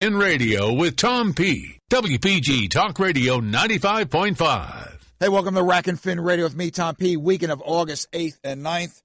[0.00, 1.80] In radio with Tom P.
[1.90, 4.96] WPG Talk Radio 95.5.
[5.18, 7.16] Hey, welcome to Rack and Fin Radio with me, Tom P.
[7.16, 9.02] Weekend of August 8th and 9th.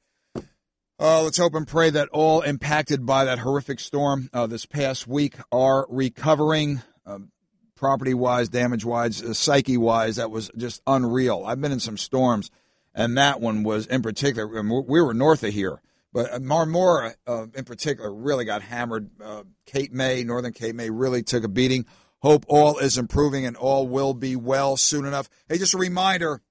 [1.00, 5.08] Uh, let's hope and pray that all impacted by that horrific storm uh, this past
[5.08, 7.32] week are recovering um,
[7.76, 10.18] property wise, damage wise, uh, psyche wise.
[10.18, 11.44] That was just unreal.
[11.44, 12.52] I've been in some storms,
[12.94, 14.62] and that one was in particular.
[14.62, 15.82] We were north of here
[16.14, 19.10] but Marmora, uh, in particular, really got hammered.
[19.22, 21.86] Uh, Cape May, Northern Cape May, really took a beating.
[22.22, 25.28] Hope all is improving and all will be well soon enough.
[25.50, 26.42] Hey, just a reminder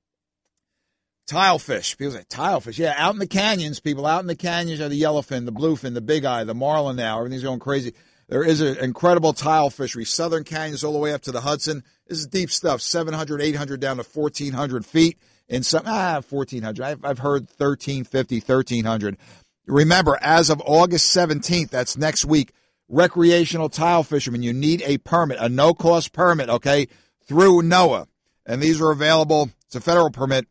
[1.29, 1.97] tilefish.
[1.97, 2.79] People say tilefish.
[2.79, 5.95] Yeah, out in the canyons, people out in the canyons are the yellowfin, the bluefin,
[5.95, 7.19] the big eye, the marlin now.
[7.19, 7.95] Everything's going crazy.
[8.29, 10.05] There is an incredible tile fishery.
[10.05, 11.85] Southern canyons all the way up to the Hudson.
[12.07, 15.19] This is deep stuff, 700, 800 down to 1,400 feet.
[15.49, 16.83] In some, ah, 1,400.
[16.83, 19.19] I've, I've heard 1,350, 1,300.
[19.67, 22.53] Remember, as of August 17th, that's next week,
[22.89, 26.89] recreational tile fishermen, you need a permit, a no cost permit, okay,
[27.27, 28.07] through NOAA.
[28.45, 29.51] And these are available.
[29.67, 30.49] It's a federal permit.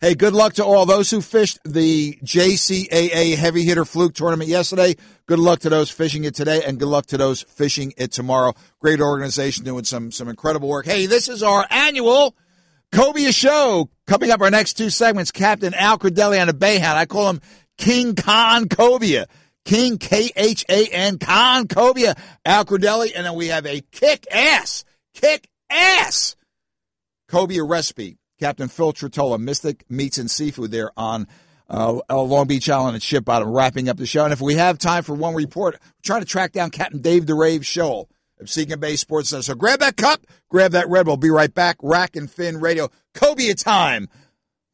[0.01, 4.95] Hey, good luck to all those who fished the JCAA Heavy Hitter Fluke tournament yesterday.
[5.25, 8.53] Good luck to those fishing it today, and good luck to those fishing it tomorrow.
[8.79, 10.85] Great organization doing some some incredible work.
[10.85, 12.33] Hey, this is our annual
[12.93, 13.89] Cobia show.
[14.07, 16.95] Coming up, our next two segments, Captain Al Credelli on a Bayhound.
[16.95, 17.41] I call him
[17.77, 19.25] King Khan Cobia.
[19.65, 24.27] King K H A N Khan Cobia Al Credelli, and then we have a kick
[24.31, 26.38] ass, kick ass
[27.29, 31.27] Cobia recipe Captain Phil Tritola, Mystic Meats and Seafood there on
[31.69, 34.23] uh, Long Beach Island at Ship Bottom, wrapping up the show.
[34.23, 37.25] And if we have time for one report, we're trying to track down Captain Dave
[37.25, 38.09] DeRave Shoal
[38.41, 39.44] Absecon Bay Sports Center.
[39.44, 41.17] So grab that cup, grab that Red Bull.
[41.17, 41.77] Be right back.
[41.81, 42.89] Rack and Fin Radio.
[43.13, 44.07] Cobia time.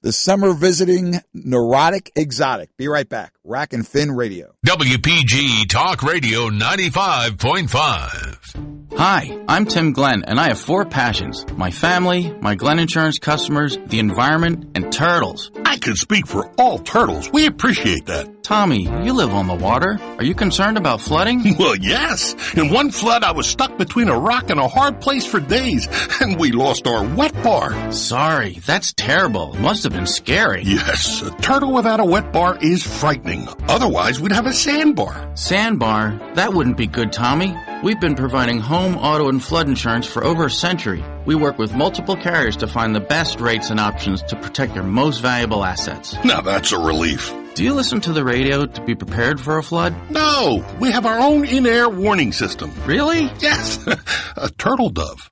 [0.05, 2.69] The summer visiting neurotic exotic.
[2.77, 3.33] Be right back.
[3.43, 4.53] Rack and Fin Radio.
[4.63, 8.99] WPG Talk Radio 95.5.
[8.99, 13.79] Hi, I'm Tim Glenn, and I have four passions my family, my Glenn Insurance customers,
[13.87, 15.49] the environment, and turtles.
[15.75, 17.29] I can speak for all turtles.
[17.33, 18.43] We appreciate that.
[18.43, 19.99] Tommy, you live on the water.
[20.17, 21.43] Are you concerned about flooding?
[21.59, 22.33] Well, yes.
[22.53, 25.87] In one flood, I was stuck between a rock and a hard place for days,
[26.21, 27.91] and we lost our wet bar.
[27.91, 29.53] Sorry, that's terrible.
[29.55, 30.63] Must have been scary.
[30.63, 33.47] Yes, a turtle without a wet bar is frightening.
[33.67, 35.35] Otherwise, we'd have a sandbar.
[35.35, 36.17] Sandbar?
[36.35, 37.53] That wouldn't be good, Tommy.
[37.83, 41.03] We've been providing home, auto, and flood insurance for over a century.
[41.25, 44.83] We work with multiple carriers to find the best rates and options to protect your
[44.83, 46.15] most valuable assets.
[46.23, 47.33] Now that's a relief.
[47.55, 49.95] Do you listen to the radio to be prepared for a flood?
[50.11, 52.71] No, we have our own in-air warning system.
[52.85, 53.31] Really?
[53.39, 53.85] Yes,
[54.35, 55.29] a turtle dove.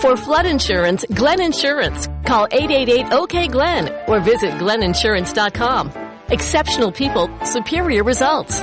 [0.00, 2.08] For flood insurance, Glenn Insurance.
[2.24, 5.92] Call 888-OK-GLEN or visit glenninsurance.com.
[6.28, 8.62] Exceptional people, superior results.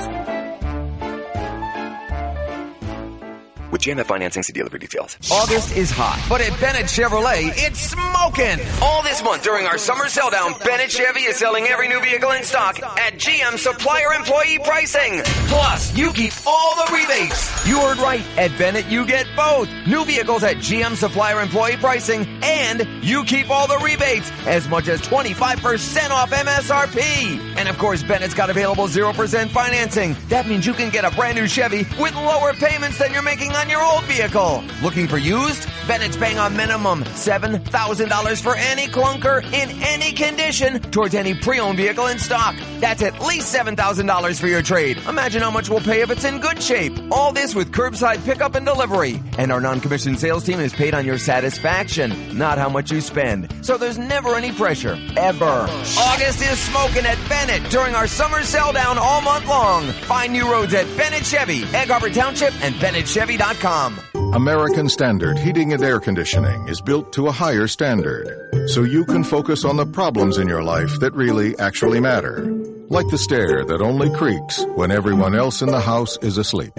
[3.76, 4.42] GMF financing.
[4.42, 5.16] See dealer for details.
[5.30, 8.58] August is hot, but at Bennett Chevrolet, it's smoking.
[8.82, 12.30] All this month during our summer sell down, Bennett Chevy is selling every new vehicle
[12.32, 15.22] in stock at GM supplier employee pricing.
[15.48, 17.66] Plus, you keep all the rebates.
[17.66, 18.24] You heard right.
[18.36, 19.68] At Bennett, you get both.
[19.86, 24.88] New vehicles at GM supplier employee pricing, and you keep all the rebates, as much
[24.88, 27.56] as 25% off MSRP.
[27.56, 30.16] And of course, Bennett's got available 0% financing.
[30.28, 33.52] That means you can get a brand new Chevy with lower payments than you're making
[33.58, 34.62] on your old vehicle.
[34.82, 35.68] Looking for used?
[35.88, 42.08] Bennett's paying a minimum $7,000 for any clunker in any condition towards any pre-owned vehicle
[42.08, 42.54] in stock.
[42.78, 44.98] That's at least $7,000 for your trade.
[45.08, 46.92] Imagine how much we'll pay if it's in good shape.
[47.10, 49.22] All this with curbside pickup and delivery.
[49.38, 53.48] And our non-commissioned sales team is paid on your satisfaction, not how much you spend.
[53.62, 55.44] So there's never any pressure, ever.
[55.44, 59.86] August is smoking at Bennett during our summer sell down all month long.
[60.04, 63.98] Find new roads at Bennett Chevy, Egg Harbor Township, and BennettChevy.com.
[64.34, 69.24] American Standard Heating and Air Conditioning is built to a higher standard, so you can
[69.24, 72.44] focus on the problems in your life that really actually matter.
[72.90, 76.72] Like the stair that only creaks when everyone else in the house is asleep.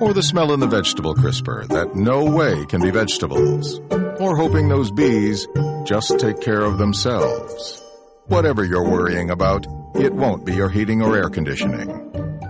[0.00, 3.80] Or the smell in the vegetable crisper that no way can be vegetables.
[4.20, 5.46] Or hoping those bees
[5.84, 7.82] just take care of themselves.
[8.26, 9.66] Whatever you're worrying about,
[9.96, 11.90] it won't be your heating or air conditioning.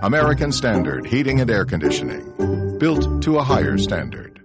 [0.02, 2.78] American Standard Heating and Air Conditioning.
[2.78, 4.41] Built to a higher standard.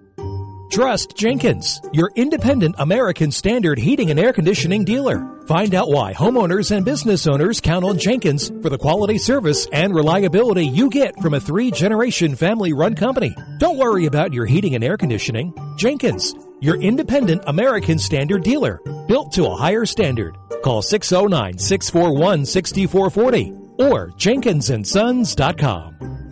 [0.72, 5.26] Trust Jenkins, your independent American Standard heating and air conditioning dealer.
[5.48, 9.96] Find out why homeowners and business owners count on Jenkins for the quality service and
[9.96, 13.34] reliability you get from a three generation family run company.
[13.60, 15.54] Don't worry about your heating and air conditioning.
[15.78, 20.36] Jenkins, your independent American Standard dealer, built to a higher standard.
[20.64, 26.27] Call 609 641 6440 or jenkinsandsons.com.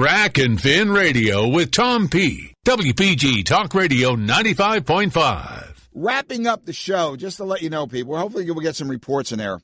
[0.00, 2.54] Rack and Fin Radio with Tom P.
[2.64, 5.74] WPG Talk Radio 95.5.
[5.92, 9.30] Wrapping up the show, just to let you know, people, hopefully we'll get some reports
[9.30, 9.60] in there.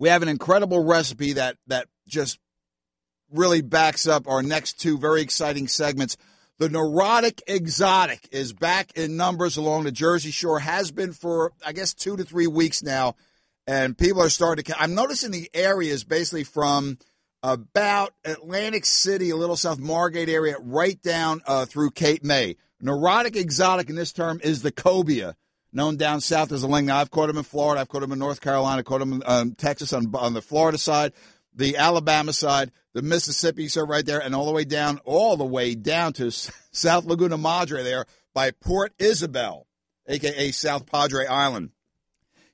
[0.00, 2.40] We have an incredible recipe that that just
[3.30, 6.16] really backs up our next two very exciting segments.
[6.58, 11.70] The neurotic exotic is back in numbers along the Jersey Shore, has been for, I
[11.70, 13.14] guess, two to three weeks now.
[13.64, 14.82] And people are starting to.
[14.82, 16.98] I'm noticing the areas basically from
[17.42, 22.56] about Atlantic City, a little south Margate area, right down uh, through Cape May.
[22.80, 25.36] Neurotic exotic in this term is the cobia,
[25.72, 26.90] known down south as a ling.
[26.90, 27.80] I've caught him in Florida.
[27.80, 28.82] I've caught him in North Carolina.
[28.82, 31.12] caught him in um, Texas on, on the Florida side,
[31.54, 35.44] the Alabama side, the Mississippi, so right there, and all the way down, all the
[35.44, 39.66] way down to South Laguna Madre there by Port Isabel,
[40.06, 40.52] a.k.a.
[40.52, 41.70] South Padre Island.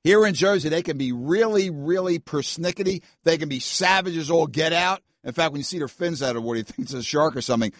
[0.06, 3.02] Here in Jersey, they can be really, really persnickety.
[3.24, 5.02] They can be savages all get out.
[5.24, 7.02] In fact, when you see their fins out of what do you think it's a
[7.02, 7.72] shark or something?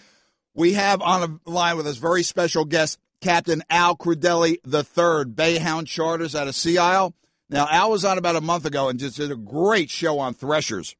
[0.52, 5.86] We have on a line with us very special guest, Captain Al Credelli III, Bayhound
[5.86, 7.14] Charters out of Sea Isle.
[7.48, 10.34] Now, Al was on about a month ago and just did a great show on
[10.34, 10.96] threshers.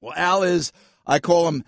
[0.00, 0.70] Well, Al is,
[1.04, 1.64] I call him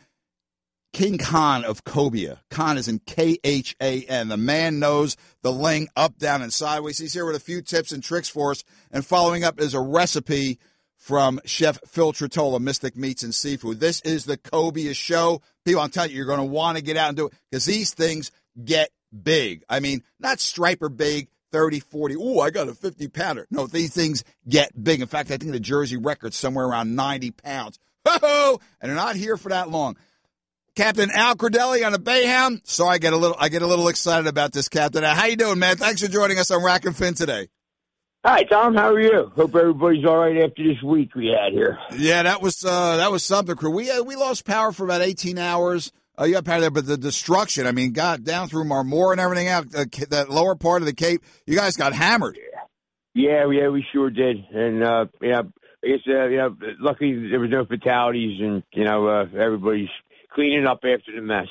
[0.94, 2.38] King Khan of Cobia.
[2.50, 4.28] Khan is in K H A N.
[4.28, 6.98] The man knows the ling up, down, and sideways.
[6.98, 8.62] He's here with a few tips and tricks for us.
[8.92, 10.60] And following up is a recipe
[10.96, 13.80] from Chef Phil Tritola, Mystic Meats and Seafood.
[13.80, 15.42] This is the Cobia show.
[15.64, 17.64] People, I'm telling you, you're going to want to get out and do it because
[17.64, 18.30] these things
[18.64, 18.90] get
[19.22, 19.64] big.
[19.68, 22.16] I mean, not striper big, 30, 40.
[22.16, 23.48] Oh, I got a 50 pounder.
[23.50, 25.00] No, these things get big.
[25.00, 27.80] In fact, I think the Jersey record's somewhere around 90 pounds.
[28.06, 29.96] Ho ho And they're not here for that long.
[30.74, 32.60] Captain Al Credelli on a Bayhound.
[32.64, 35.04] So I get a little I get a little excited about this, Captain.
[35.04, 35.76] How you doing, man?
[35.76, 37.48] Thanks for joining us on Rack and Fin today.
[38.24, 38.74] Hi, Tom.
[38.74, 39.30] How are you?
[39.36, 41.78] Hope everybody's all right after this week we had here.
[41.96, 43.70] Yeah, that was uh, that was something, crew.
[43.70, 45.92] We uh, we lost power for about eighteen hours.
[46.18, 47.66] Uh, you got power there, but the destruction.
[47.66, 49.66] I mean, got down through Marmora and everything out.
[49.74, 52.38] Uh, that lower part of the Cape, you guys got hammered.
[53.14, 54.38] Yeah, yeah, we sure did.
[54.52, 55.42] And uh, yeah,
[55.84, 59.90] I guess uh, you know, luckily there was no fatalities, and you know, uh, everybody's
[60.34, 61.48] cleaning up after the mess.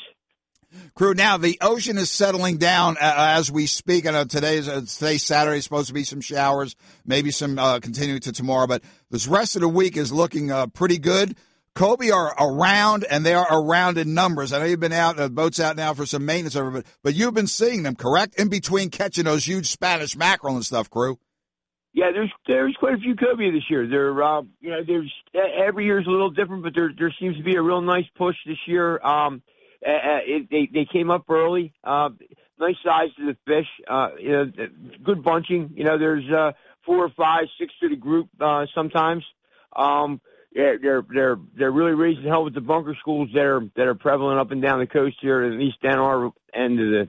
[0.96, 4.08] Crew, now the ocean is settling down uh, as we speak.
[4.08, 6.76] I know today's uh, Saturday is supposed to be some showers,
[7.06, 10.68] maybe some uh, continuing to tomorrow, but this rest of the week is looking uh,
[10.68, 11.36] pretty good.
[11.76, 14.52] cobia are around, and they are around in numbers.
[14.52, 17.14] I know you've been out, uh, boat's out now for some maintenance, over, but but
[17.14, 18.40] you've been seeing them, correct?
[18.40, 21.20] In between catching those huge Spanish mackerel and stuff, crew.
[21.94, 23.88] Yeah, there's there's quite a few cobia this year.
[23.88, 27.38] There, uh, you know, there's every year is a little different, but there there seems
[27.38, 29.00] to be a real nice push this year.
[29.00, 29.44] Um,
[29.82, 31.72] it, they they came up early.
[31.84, 32.10] Uh,
[32.60, 33.68] nice size to the fish.
[33.88, 34.52] Uh, you know,
[35.04, 35.72] good bunching.
[35.76, 36.54] You know, there's uh,
[36.86, 39.24] four or five, six to the group uh, sometimes.
[39.76, 40.20] Um,
[40.56, 43.96] yeah, they're they're they're really raising hell with the bunker schools that are that are
[43.96, 47.08] prevalent up and down the coast here, at least down our end of the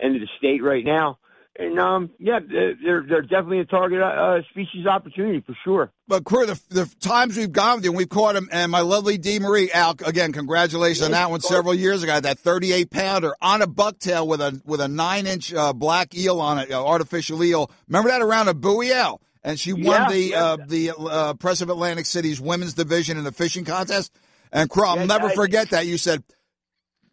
[0.00, 1.18] end of the state right now.
[1.58, 5.90] And um, yeah, they're they're definitely a target uh, species opportunity for sure.
[6.06, 8.80] But crew, the, the times we've gone with you, and we've caught him, and my
[8.80, 11.40] lovely Dee Marie, Al, again, congratulations on that one.
[11.40, 15.54] Several years ago, that 38 pounder on a bucktail with a with a nine inch
[15.54, 17.70] uh, black eel on it, uh, artificial eel.
[17.88, 19.20] Remember that around a buoy, Al?
[19.42, 20.44] And she won Yeah, the yeah.
[20.44, 24.12] uh, the uh, Press of Atlantic City's women's division in the fishing contest.
[24.52, 25.86] And crew, I'll Yeah, never forget that.
[25.86, 26.22] You said,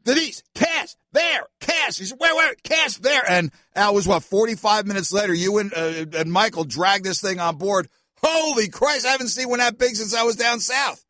[0.04, 2.00] Denise, cast there, cast.
[2.00, 3.24] He said, where, where, cast there.
[3.30, 7.40] And Al was what, 45 minutes later, you and, uh, and Michael dragged this thing
[7.40, 7.88] on board.
[8.22, 11.04] Holy Christ, I haven't seen one that big since I was down south.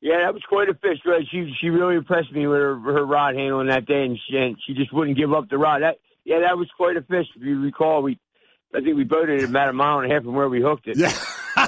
[0.00, 0.98] Yeah, that was quite a fish.
[1.04, 1.24] Right?
[1.30, 4.56] She she really impressed me with her, her rod handling that day, and she, and
[4.64, 5.82] she just wouldn't give up the rod.
[5.82, 7.26] That yeah, that was quite a fish.
[7.34, 8.18] If you recall, we
[8.74, 10.86] I think we boated it about a mile and a half from where we hooked
[10.86, 10.98] it.
[10.98, 11.12] Yeah.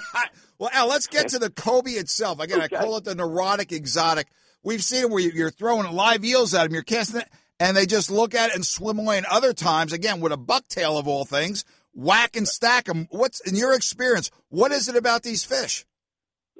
[0.59, 2.39] well, Al, let's get to the cobia itself.
[2.41, 4.29] Again, I call it the neurotic exotic.
[4.63, 7.29] We've seen where you- you're throwing live eels at them, you're casting it,
[7.61, 9.17] and they just look at it and swim away.
[9.17, 13.09] And other times, again, with a bucktail of all things, whack and stack them.
[13.11, 14.31] What's in your experience?
[14.49, 15.85] What is it about these fish?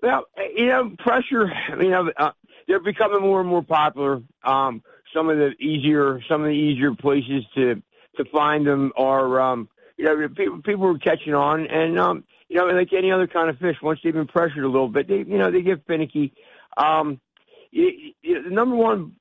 [0.03, 0.25] Well,
[0.55, 1.53] you know, pressure.
[1.81, 2.33] You know, uh,
[2.67, 4.23] they're becoming more and more popular.
[4.45, 4.83] Um,
[5.15, 7.83] some of the easier, some of the easier places to
[8.17, 12.57] to find them are, um, you know, people people are catching on, and um, you
[12.57, 15.19] know, like any other kind of fish, once they've been pressured a little bit, they,
[15.19, 16.33] you know, they get finicky.
[16.77, 17.21] Um,
[17.71, 19.13] you, you, the number one.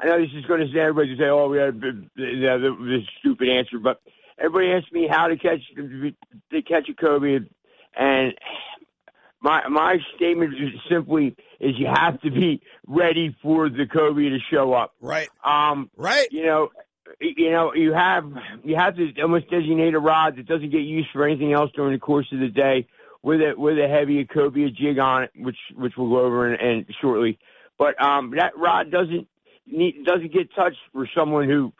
[0.00, 2.40] I know this is going to say everybody say, "Oh, we had a big- you
[2.40, 4.00] know, the, stupid answer," but
[4.38, 7.40] everybody asks me how to catch to catch a cobia,
[7.96, 8.34] and
[9.40, 14.38] my my statement is simply is you have to be ready for the cobia to
[14.50, 14.94] show up.
[15.00, 15.28] Right.
[15.44, 15.90] Um.
[15.96, 16.28] Right.
[16.30, 16.68] You know.
[17.20, 18.30] You know, you have
[18.64, 21.94] you have to almost designate a rod that doesn't get used for anything else during
[21.94, 22.86] the course of the day,
[23.22, 26.60] with a with a heavy cobia jig on it, which which we'll go over in,
[26.60, 27.38] in shortly.
[27.78, 29.28] But um, that rod doesn't
[29.66, 31.72] need doesn't get touched for someone who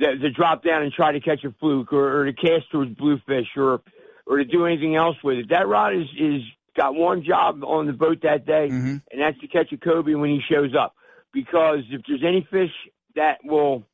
[0.00, 2.94] to, to drop down and try to catch a fluke or, or to cast towards
[2.94, 3.80] bluefish or
[4.26, 5.48] or to do anything else with it.
[5.50, 6.42] That rod is is
[6.76, 8.68] got one job on the boat that day,
[9.12, 10.94] and that's to catch a cobia when he shows up.
[11.32, 12.70] Because if there's any fish
[13.14, 13.84] that will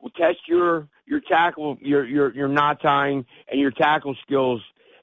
[0.00, 4.62] will test your your tackle, your your your knot tying and your tackle skills,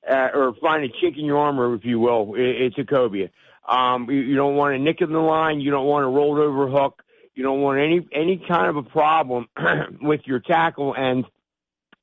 [0.10, 3.30] uh, or find a chink in your armor, if you will, it, it's a cobia.
[3.68, 5.62] Um, you, you don't want a nick in the line.
[5.62, 7.04] You don't want a rolled over hook.
[7.34, 9.48] You don't want any any kind of a problem
[10.02, 11.26] with your tackle and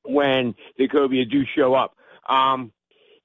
[0.04, 1.96] when the cobia do show up.
[2.28, 2.72] Um,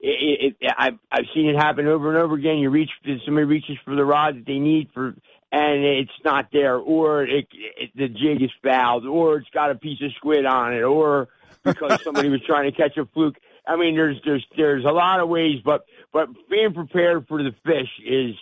[0.00, 2.58] it, it, I've I've seen it happen over and over again.
[2.58, 2.90] You reach
[3.24, 5.14] somebody reaches for the rod that they need for,
[5.50, 9.74] and it's not there, or it, it the jig is fouled, or it's got a
[9.74, 11.28] piece of squid on it, or
[11.62, 13.36] because somebody was trying to catch a fluke.
[13.66, 17.52] I mean, there's there's there's a lot of ways, but but being prepared for the
[17.64, 18.34] fish is.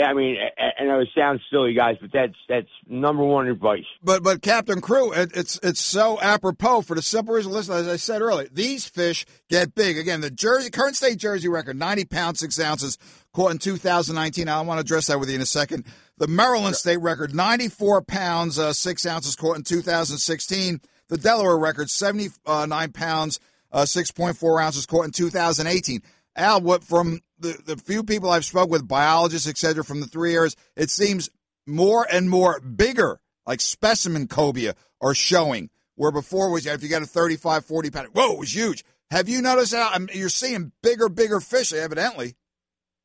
[0.00, 3.86] I mean, I, I know it sounds silly, guys, but that's that's number one advice.
[4.00, 7.50] But but Captain Crew, it, it's it's so apropos for the simple reason.
[7.50, 9.98] Listen, as I said earlier, these fish get big.
[9.98, 12.98] Again, the Jersey current state Jersey record, ninety pounds six ounces,
[13.32, 14.48] caught in 2019.
[14.48, 15.84] I want to address that with you in a second.
[16.18, 20.80] The Maryland state record, ninety four pounds uh, six ounces, caught in 2016.
[21.08, 23.40] The Delaware record, seventy nine pounds
[23.72, 26.02] uh, six point four ounces, caught in 2018.
[26.36, 30.06] Al, what from the, the few people I've spoke with, biologists, et cetera, from the
[30.06, 31.30] three areas, it seems
[31.66, 35.70] more and more bigger, like specimen cobia, are showing.
[35.96, 38.84] Where before was if you got a 35, 40 pound, whoa, it was huge.
[39.10, 39.92] Have you noticed that?
[39.94, 42.36] I you're seeing bigger, bigger fish, evidently.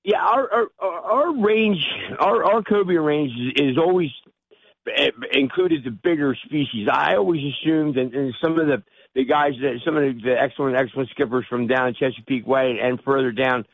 [0.05, 1.85] Yeah, our our, our range,
[2.19, 4.11] our our cobia range is, is always
[4.95, 6.87] eh, included the bigger species.
[6.89, 8.83] I always assumed, and, and some of the
[9.15, 13.31] the guys that some of the, excellent excellent skippers from down Chesapeake Way and further
[13.31, 13.65] down,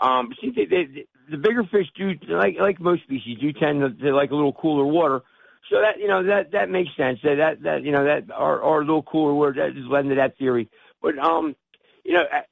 [0.00, 4.04] um, see, they, they, the bigger fish do like like most species do tend to,
[4.04, 5.22] to like a little cooler water.
[5.70, 7.18] So that you know that that makes sense.
[7.24, 10.16] That that, that you know that our our little cooler water that is led to
[10.16, 10.68] that theory.
[11.02, 11.56] But um,
[12.04, 12.24] you know.
[12.30, 12.42] I,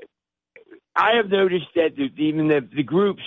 [1.00, 3.22] I have noticed that the, even the, the groups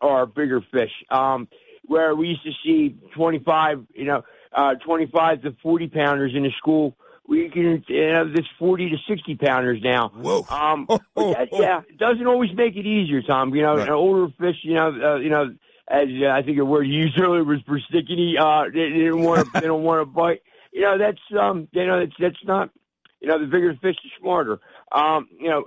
[0.00, 0.90] are bigger fish.
[1.08, 1.46] Um,
[1.86, 6.50] where we used to see 25, you know, uh, 25 to 40 pounders in a
[6.58, 6.96] school,
[7.32, 10.10] we can have this 40 to 60 pounders now.
[10.10, 10.44] Whoa.
[10.50, 13.54] Um, but that, yeah, it doesn't always make it easier, Tom.
[13.54, 13.88] You know, Right.
[13.88, 15.54] an older fish, you know, uh, you know,
[15.88, 18.38] as uh, I think a word you used earlier was persnickety.
[18.38, 20.42] Uh, they, they didn't want to, they don't want to bite.
[20.72, 22.68] You know, that's um, you know, that's that's not,
[23.20, 24.60] you know, the bigger fish is smarter.
[24.94, 25.64] Um, you know,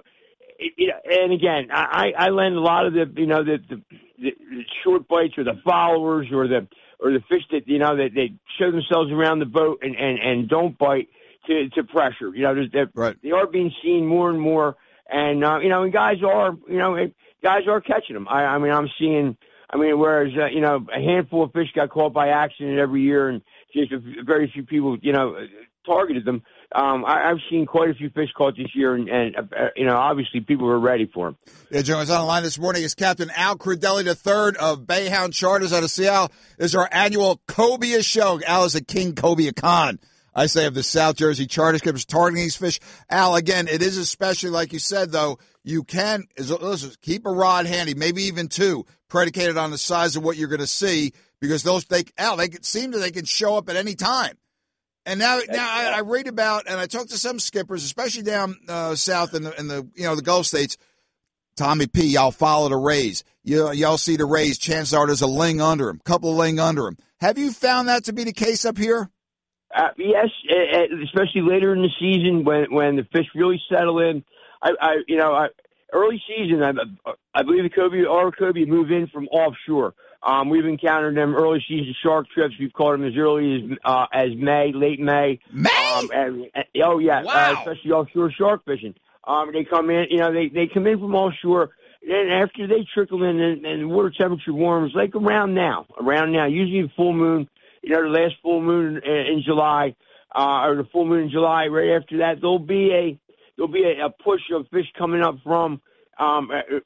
[0.59, 3.81] it, know, and again, I, I lend a lot of the, you know, the, the,
[4.19, 4.31] the
[4.83, 6.67] short bites or the followers or the,
[6.99, 10.19] or the fish that, you know, that they show themselves around the boat and, and,
[10.19, 11.09] and don't bite
[11.47, 12.33] to, to pressure.
[12.33, 13.15] You know, they're, Right.
[13.21, 14.75] they are being seen more and more.
[15.09, 16.97] And, uh, you know, and guys are, you know,
[17.43, 18.27] guys are catching them.
[18.27, 19.37] I, I mean, I'm seeing,
[19.69, 23.01] I mean, whereas uh, you know a handful of fish got caught by accident every
[23.01, 23.41] year, and
[23.73, 25.35] just a, very few people, you know,
[25.85, 26.43] targeted them.
[26.73, 29.85] Um, I, I've seen quite a few fish caught this year, and, and uh, you
[29.85, 31.37] know, obviously people were ready for them.
[31.71, 35.33] Yeah, joining us on the line this morning is Captain Al Credelli III of Bayhound
[35.33, 36.31] Charters out of Sea Isle.
[36.57, 38.39] This is our annual Cobia show.
[38.47, 39.99] Al is the king Cobia Khan.
[40.35, 42.79] I say of the South Jersey Charter Skippers targeting these fish.
[43.09, 45.39] Al, again, it is especially like you said, though.
[45.63, 50.23] You can listen, keep a rod handy, maybe even two, predicated on the size of
[50.23, 53.57] what you're going to see, because those they Al they seem to they can show
[53.57, 54.37] up at any time.
[55.07, 58.55] And now, now I, I, read about and I talk to some skippers, especially down
[58.67, 60.77] uh, south in the in the you know the Gulf states.
[61.55, 63.23] Tommy P, y'all follow the rays.
[63.43, 64.57] You, y'all see the rays.
[64.57, 66.97] Chances are there's a ling under him, couple of ling under him.
[67.21, 69.09] Have you found that to be the case up here?
[69.75, 70.27] Uh, yes,
[71.03, 74.23] especially later in the season when when the fish really settle in.
[74.61, 75.47] I, I you know, I,
[75.91, 76.71] early season, I,
[77.33, 79.93] I believe the Cobia or Cobia move in from offshore.
[80.23, 82.55] Um, we've encountered them early season shark trips.
[82.59, 85.39] We've caught them as early as uh, as May, late May.
[85.51, 85.69] May.
[85.69, 87.33] Um, and, and, oh yeah, wow.
[87.33, 88.95] uh, especially offshore shark fishing.
[89.25, 91.71] Um, they come in, you know, they they come in from offshore.
[92.07, 96.33] And after they trickle in and, and the water temperature warms, like around now, around
[96.33, 97.49] now, usually full moon,
[97.85, 99.95] you know, the last full moon in, in July,
[100.35, 103.19] uh, or the full moon in July, right after that, there'll be a,
[103.55, 105.81] there'll be a, a push of fish coming up from,
[106.19, 106.79] um, uh,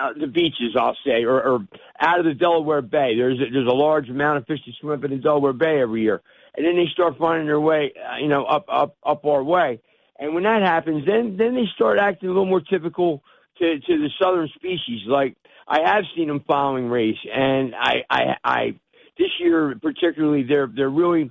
[0.00, 1.68] uh, the beaches, I'll say, or, or
[2.00, 3.14] out of the Delaware Bay.
[3.16, 5.80] There's a, there's a large amount of fish that swim up in the Delaware Bay
[5.80, 6.20] every year,
[6.56, 9.80] and then they start finding their way, uh, you know, up up up our way.
[10.18, 13.22] And when that happens, then then they start acting a little more typical
[13.58, 15.02] to to the southern species.
[15.06, 15.36] Like
[15.68, 18.80] I have seen them following rays, and I I, I
[19.18, 21.30] this year particularly, they're they're really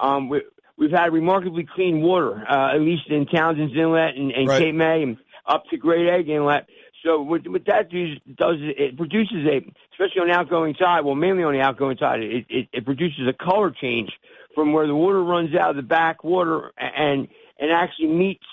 [0.00, 0.42] um, we,
[0.76, 4.62] we've had remarkably clean water, uh, at least in Townsend's Inlet and, and Right.
[4.62, 5.16] Cape May and
[5.46, 6.66] up to Great Egg Inlet.
[7.04, 9.58] So what, what that does, does it produces a,
[9.92, 13.28] especially on the outgoing tide, well, mainly on the outgoing tide, it, it, it produces
[13.28, 14.10] a color change
[14.54, 17.28] from where the water runs out of the backwater and
[17.60, 18.44] and actually meets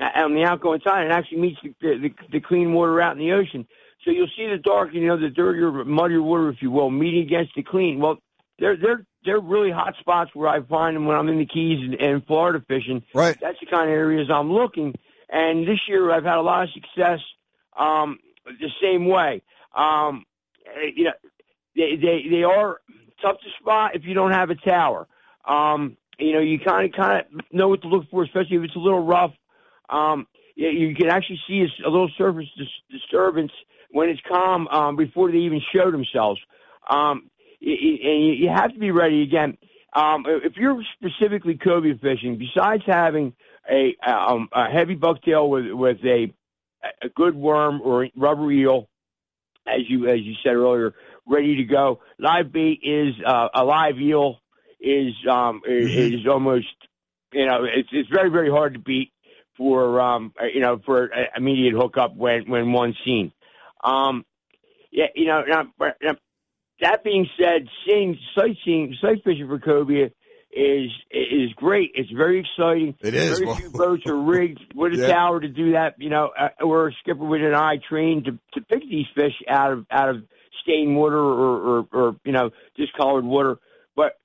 [0.00, 3.18] uh, on the outgoing tide and actually meets the, the, the clean water out in
[3.18, 3.66] the ocean.
[4.04, 7.22] So you'll see the dark, you know, the dirtier, muddier water, if you will, meeting
[7.22, 8.00] against the clean.
[8.00, 8.18] Well,
[8.58, 11.80] they're they're they're really hot spots where I find them when I'm in the Keys
[11.80, 13.02] and, and Florida fishing.
[13.12, 13.36] Right.
[13.40, 14.94] That's the kind of areas I'm looking.
[15.30, 17.20] And this year I've had a lot of success
[17.76, 19.42] um, the same way.
[19.74, 20.24] Um,
[20.66, 21.12] eh, you know,
[21.74, 22.80] they, they they are
[23.20, 25.08] tough to spot if you don't have a tower.
[25.46, 28.62] Um, you know, you kind of kind of know what to look for, especially if
[28.64, 29.32] it's a little rough.
[29.88, 33.52] Um, you, you can actually see a, a little surface dis- disturbance
[33.90, 36.40] when it's calm um, before they even show themselves.
[36.88, 37.30] Um,
[37.64, 39.56] and you, have to be ready again.
[39.94, 43.34] Um, if you're specifically cobia fishing, besides having
[43.70, 46.32] a, um, a heavy bucktail with with a
[47.02, 48.88] a good worm or rubber eel,
[49.66, 50.94] as you as you said earlier,
[51.26, 52.00] ready to go.
[52.18, 54.40] Live bait is uh, a live eel
[54.80, 56.66] is um is, is almost
[57.32, 59.12] you know it's it's very very hard to beat
[59.56, 63.32] for um you know for immediate hookup when when one's seen.
[63.82, 64.24] Um,
[64.90, 65.62] yeah, you know now,
[66.02, 66.16] now
[66.80, 70.10] that being said, seeing sightseeing sight fishing for cobia
[70.52, 71.90] is is great.
[71.94, 72.94] It's very exciting.
[73.00, 73.38] It is.
[73.38, 75.08] Very Well- few boats are rigged with a Yeah.
[75.08, 75.94] tower to do that.
[75.98, 79.34] You know, uh, or a skipper with an eye trained to to pick these fish
[79.48, 80.24] out of out of
[80.62, 83.58] stained water or or, or you know discolored water.
[83.96, 84.16] But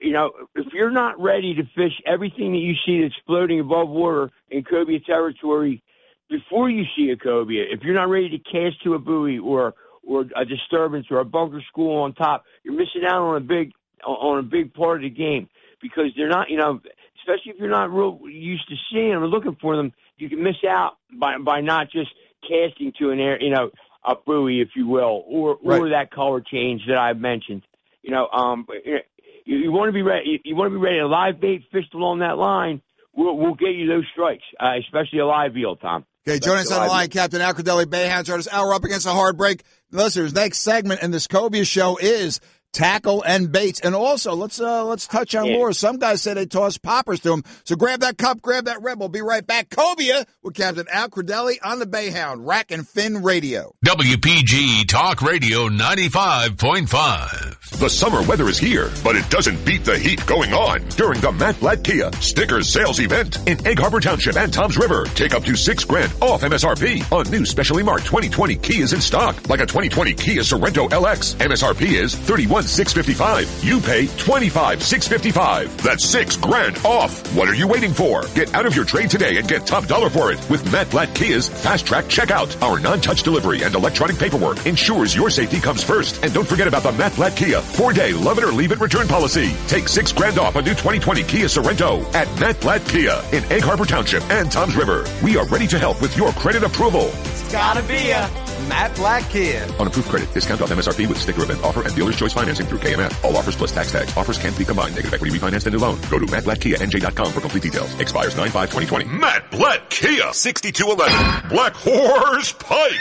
[0.00, 3.88] you know, if you're not ready to fish everything that you see that's floating above
[3.88, 5.82] water in cobia territory
[6.30, 9.74] before you see a cobia, if you're not ready to cast to a buoy or
[10.06, 13.72] or a disturbance or a bunker school on top, you're missing out on a big
[14.04, 15.48] on a big part of the game
[15.80, 16.80] because they're not, you know,
[17.20, 20.42] especially if you're not real used to seeing them or looking for them, you can
[20.42, 22.10] miss out by by not just
[22.42, 23.70] casting to an air, you know,
[24.04, 27.62] a buoy, if you will, or or that color change that I mentioned.
[28.02, 28.98] You know, um, you,
[29.44, 30.28] you, you want to be ready.
[30.28, 30.98] You, you want to be ready.
[30.98, 32.82] A live bait fished along that line
[33.16, 36.04] will will get you those strikes, uh, especially a live eel, Tom.
[36.26, 38.48] Okay, join us on the line, Captain Al Credelli, Bayhound Charters.
[38.48, 39.62] Al, we're up against a hard break.
[39.90, 42.40] Listeners, next segment in this Cobia show is
[42.74, 43.80] tackle and baits.
[43.80, 45.56] And also, let's uh, let's touch on Yeah.
[45.56, 45.78] lures.
[45.78, 47.44] Some guys say they toss poppers to them.
[47.64, 48.98] So grab that cup, grab that red.
[48.98, 49.70] We'll be right back.
[49.70, 53.74] Cobia with Captain Al Credelli on the Bayhound, Rack and Fin Radio.
[53.86, 57.78] WPG Talk Radio 95.5.
[57.78, 61.32] The summer weather is here, but it doesn't beat the heat going on during the
[61.32, 65.04] Matt Blatt Kia Stickers Sales Event in Egg Harbor Township and Toms River.
[65.14, 69.48] Take up to six grand off MSRP on new specially marked 2020 Kias in stock,
[69.48, 71.34] like a 2020 Kia Sorento LX.
[71.36, 72.14] MSRP is
[72.64, 73.64] 31,655.
[73.64, 75.82] You pay 25,655.
[75.82, 77.34] That's six grand off.
[77.36, 78.22] What are you waiting for?
[78.34, 81.14] Get out of your trade today and get top dollar for it with Matt Blatt
[81.14, 82.60] Kia's Fast Track Checkout.
[82.62, 86.22] Our non-touch delivery and electronic paperwork ensures your safety comes first.
[86.24, 89.08] And don't forget about the Matt Blatt Kia four-day love it or leave it return
[89.08, 89.52] policy.
[89.68, 93.62] Take six grand off a new 2020 Kia Sorento at Matt Blatt Kia in Egg
[93.62, 95.04] Harbor Township and Toms River.
[95.22, 97.10] We are ready to help with your credit approval.
[97.24, 99.66] It's gotta be a Matt Blatt Kia.
[99.78, 102.78] On approved credit, discount off MSRP with sticker event offer and dealer's choice financing through
[102.78, 103.24] KMF.
[103.24, 104.16] All offers plus tax tags.
[104.16, 104.94] Offers can't be combined.
[104.94, 105.98] Negative equity refinanced and new loan.
[106.10, 107.98] Go to mattblattkianj.com for complete details.
[108.00, 109.06] Expires 9-5-2020.
[109.06, 110.32] Matt Blatt Kia.
[110.32, 112.92] 6211 Black Horse Pike.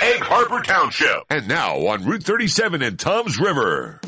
[0.00, 1.24] Egg Harbor Township.
[1.28, 4.00] And now on Route 37 in Toms River.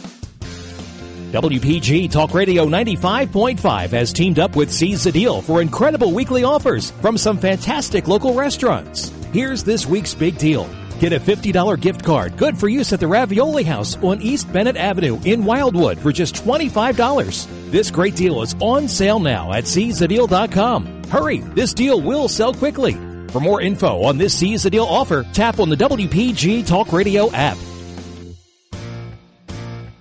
[1.33, 6.91] WPG Talk Radio 95.5 has teamed up with Seize the Deal for incredible weekly offers
[7.03, 9.13] from some fantastic local restaurants.
[9.33, 10.69] Here's this week's big deal.
[10.99, 14.77] Get a $50 gift card, good for use at the Ravioli House on East Bennett
[14.77, 17.71] Avenue in Wildwood for just $25.
[17.71, 21.05] This great deal is on sale now at seizethedeal.com.
[21.05, 22.95] Hurry, this deal will sell quickly.
[23.29, 27.31] For more info on this Seize the Deal offer, tap on the WPG Talk Radio
[27.31, 27.57] app.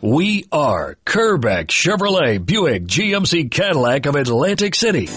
[0.01, 5.09] We are Kerbeck Chevrolet Buick GMC Cadillac of Atlantic City.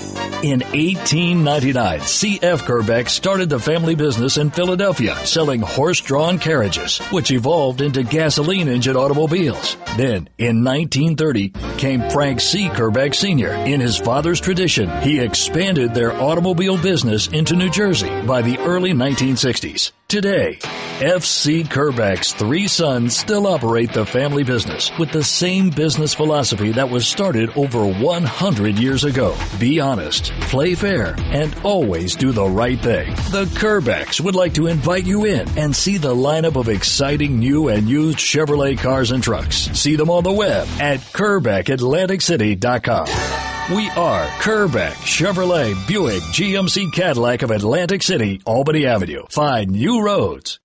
[0.43, 2.63] In 1899, C.F.
[2.63, 8.97] Kerbeck started the family business in Philadelphia selling horse-drawn carriages, which evolved into gasoline engine
[8.97, 9.77] automobiles.
[9.97, 12.69] Then, in 1930, came Frank C.
[12.69, 13.53] Kerbeck Sr.
[13.53, 18.93] In his father's tradition, he expanded their automobile business into New Jersey by the early
[18.93, 19.93] 1960s.
[20.13, 20.59] Today,
[21.01, 26.91] FC Kerbeck's three sons still operate the family business with the same business philosophy that
[26.91, 29.35] was started over 100 years ago.
[29.59, 33.15] Be honest, play fair, and always do the right thing.
[33.31, 37.69] The Kerbecks would like to invite you in and see the lineup of exciting new
[37.69, 39.71] and used Chevrolet cars and trucks.
[39.73, 43.43] See them on the web at KerbeckAtlanticCity.com.
[43.71, 49.23] We are Kerbeck Chevrolet Buick GMC Cadillac of Atlantic City, Albany Avenue.
[49.31, 50.59] Find new roads.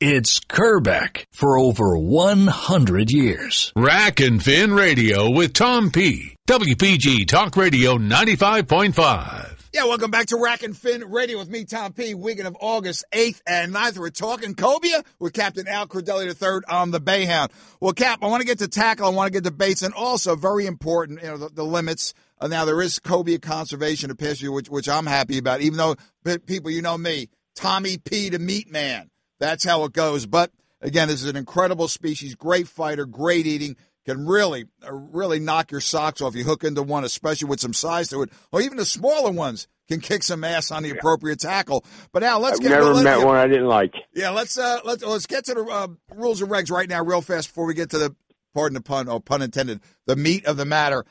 [0.00, 3.72] It's Kerbeck for over 100 years.
[3.76, 6.36] Rack and Fin Radio with Tom P.
[6.48, 9.62] WPG Talk Radio 95.5.
[9.72, 12.14] Yeah, welcome back to Rack and Fin Radio with me, Tom P.
[12.14, 13.96] Weekend of August 8th and 9th.
[13.96, 17.52] We're talking Cobia with Captain Al Cordelli III on the Bayhound.
[17.80, 19.94] Well, Cap, I want to get to tackle, I want to get to baits, and
[19.94, 22.12] also very important, you know, the, the limits.
[22.38, 25.96] Uh, now, there is cobia conservation of pasture, which, which I'm happy about, even though
[26.44, 28.30] people, you know me, Tommy P.
[28.30, 29.10] to meat man.
[29.40, 30.26] That's how it goes.
[30.26, 35.38] But again, this is an incredible species, great fighter, great eating, can really, uh, really
[35.38, 36.34] knock your socks off.
[36.34, 39.68] You hook into one, especially with some size to it, or even the smaller ones
[39.88, 40.96] can kick some ass on the yeah.
[40.96, 41.84] appropriate tackle.
[42.12, 42.70] But now let's I've get.
[42.70, 43.94] Never met get, one I didn't like.
[44.14, 47.20] Yeah, let's uh, let's let's get to the uh, rules and regs right now, real
[47.20, 48.16] fast, before we get to the
[48.54, 51.04] pardon the pun, or pun intended, the meat of the matter.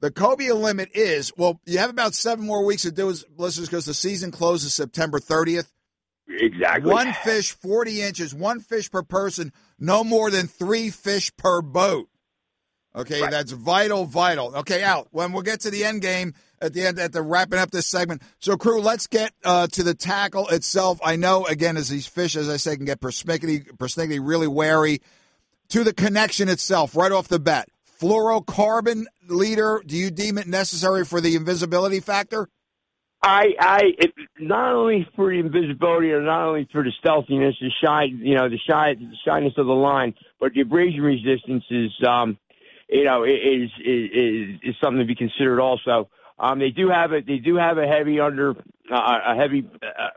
[0.00, 3.86] The cobia limit is well, you have about seven more weeks to do, listeners, because
[3.86, 5.72] the season closes September 30th.
[6.28, 6.92] Exactly.
[6.92, 12.08] One fish, 40 inches, one fish per person, no more than three fish per boat.
[12.94, 13.30] Okay, right.
[13.30, 14.56] that's vital, vital.
[14.56, 15.08] Okay, out.
[15.10, 17.86] When we'll get to the end game at the end, at the wrapping up this
[17.86, 18.22] segment.
[18.38, 20.98] So, crew, let's get uh, to the tackle itself.
[21.04, 25.02] I know, again, as these fish, as I say, can get persnickety, persnickety really wary.
[25.70, 27.68] To the connection itself, right off the bat
[28.00, 32.48] fluorocarbon leader, do you deem it necessary for the invisibility factor?
[33.26, 37.70] I, I, it, not only for the invisibility or not only for the stealthiness, the
[37.82, 41.90] shy, you know, the shy, the shyness of the line, but the abrasion resistance is,
[42.06, 42.38] um,
[42.88, 46.08] you know, is is is something to be considered also.
[46.38, 48.50] Um, they do have a they do have a heavy under
[48.92, 50.10] uh, a heavy uh,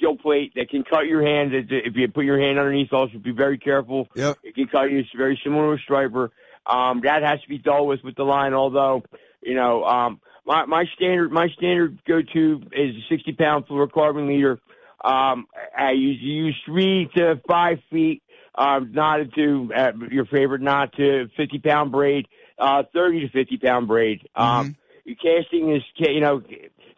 [0.00, 1.52] gill plate that can cut your hand.
[1.54, 4.08] If you put your hand underneath, also be very careful.
[4.14, 4.38] Yep.
[4.42, 5.00] It can cut you.
[5.00, 6.30] It's very similar to a striper.
[6.66, 8.54] Um, that has to be dealt with with the line.
[8.54, 9.02] Although,
[9.42, 14.28] you know, um, my my standard my standard go to is a 60 pound fluorocarbon
[14.28, 14.60] leader.
[15.02, 18.22] Um, I use, use three to five feet.
[18.56, 23.56] Um, knotted to uh, your favorite knot to 50 pound braid, uh, 30 to 50
[23.58, 24.28] pound braid.
[24.36, 24.70] Um, mm-hmm.
[25.04, 26.40] Your casting is, you know,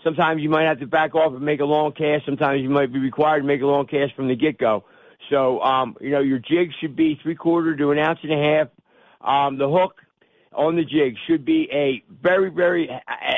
[0.04, 2.26] sometimes you might have to back off and make a long cast.
[2.26, 4.84] Sometimes you might be required to make a long cast from the get go.
[5.30, 8.36] So, um, you know, your jig should be three quarter to an ounce and a
[8.36, 8.68] half
[9.20, 10.02] um, the hook
[10.56, 12.88] on the jig should be a very, very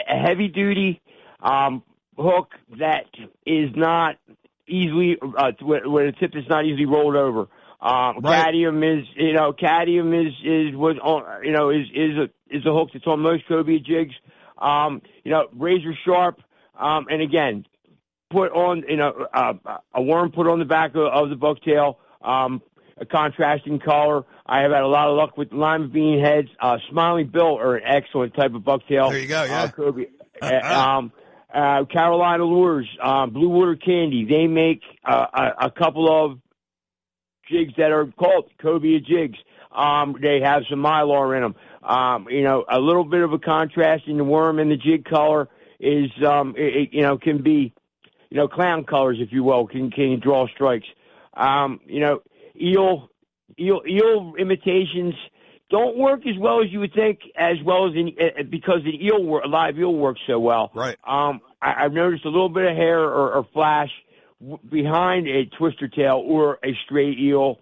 [0.06, 1.00] heavy duty
[1.42, 1.82] um,
[2.16, 3.06] hook that
[3.44, 4.16] is not
[4.66, 7.48] easily uh, where the tip is not easily rolled over.
[7.80, 8.44] Um, Right.
[8.44, 12.66] Cadmium is, you know, cadmium is is was on, you know, is is a is
[12.66, 14.14] a hook that's on most cobia jigs.
[14.58, 16.40] Um, you know, razor sharp.
[16.76, 17.66] Um, and again,
[18.30, 19.54] put on, you know, uh,
[19.94, 21.96] a worm put on the back of, of the bucktail.
[22.22, 22.62] Um,
[23.00, 24.24] a contrasting color.
[24.46, 26.48] I have had a lot of luck with lima bean heads.
[26.60, 29.10] Uh, Smiling Bill are an excellent type of bucktail.
[29.10, 29.62] There you go, yeah.
[29.62, 30.06] Uh, cobia.
[30.40, 31.12] Uh, um,
[31.52, 34.24] uh, Carolina Lures, um, Blue Water Candy.
[34.24, 36.38] They make uh, a, a couple of
[37.50, 39.36] jigs that are called cobia jigs.
[39.72, 41.54] Um, they have some mylar in them.
[41.82, 45.04] Um, you know, a little bit of a contrast in the worm and the jig
[45.04, 45.48] color
[45.80, 47.72] is, um, it, it, you know, can be,
[48.30, 50.86] you know, clown colors, if you will, can can draw strikes.
[51.34, 52.20] Um, you know,
[52.60, 53.10] eel,
[53.58, 55.14] eel, eel imitations
[55.70, 59.04] don't work as well as you would think, as well as in uh, because the
[59.04, 60.70] eel wor- live eel works so well.
[60.74, 60.96] Right.
[61.06, 63.90] Um, I, I've noticed a little bit of hair or, or flash
[64.40, 67.60] w- behind a twister tail or a straight eel,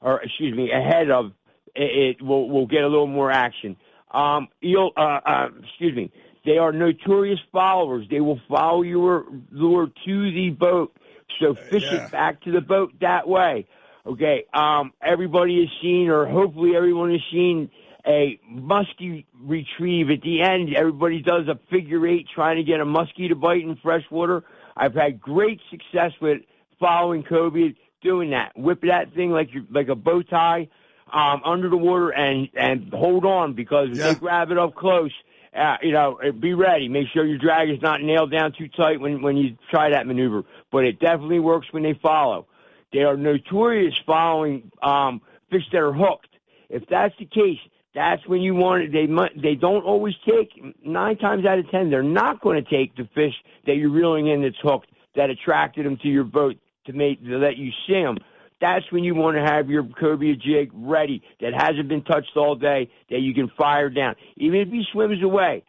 [0.00, 1.32] or excuse me, ahead of
[1.74, 3.76] it, it will will get a little more action.
[4.10, 6.10] Um, eel, uh, uh, excuse me,
[6.44, 8.06] they are notorious followers.
[8.10, 10.96] They will follow your lure to the boat,
[11.40, 12.06] so fish yeah.
[12.06, 13.66] it back to the boat that way.
[14.06, 17.70] Okay, um, everybody has seen, or hopefully everyone has seen,
[18.06, 20.74] a muskie retrieve at the end.
[20.76, 24.44] Everybody does a figure eight trying to get a muskie to bite in freshwater.
[24.76, 26.42] I've had great success with
[26.78, 28.56] following cobia doing that.
[28.56, 30.68] Whip that thing like you like a bow tie
[31.12, 34.12] um, under the water and and hold on because if Yeah.
[34.12, 35.10] they grab it up close.
[35.56, 36.86] Uh, you know, be ready.
[36.86, 40.06] Make sure your drag is not nailed down too tight when when you try that
[40.06, 40.44] maneuver.
[40.70, 42.46] But it definitely works when they follow.
[42.92, 45.20] They are notorious following um,
[45.50, 46.28] fish that are hooked.
[46.68, 47.58] If that's the case,
[47.94, 48.92] that's when you want it.
[48.92, 49.06] They
[49.40, 50.50] they don't always take
[50.84, 51.90] nine times out of ten.
[51.90, 53.34] They're not going to take the fish
[53.66, 57.38] that you're reeling in that's hooked that attracted them to your boat to make to
[57.38, 58.18] let you see them.
[58.60, 62.54] That's when you want to have your cobia jig ready that hasn't been touched all
[62.54, 64.14] day that you can fire down.
[64.36, 65.62] Even if he swims away,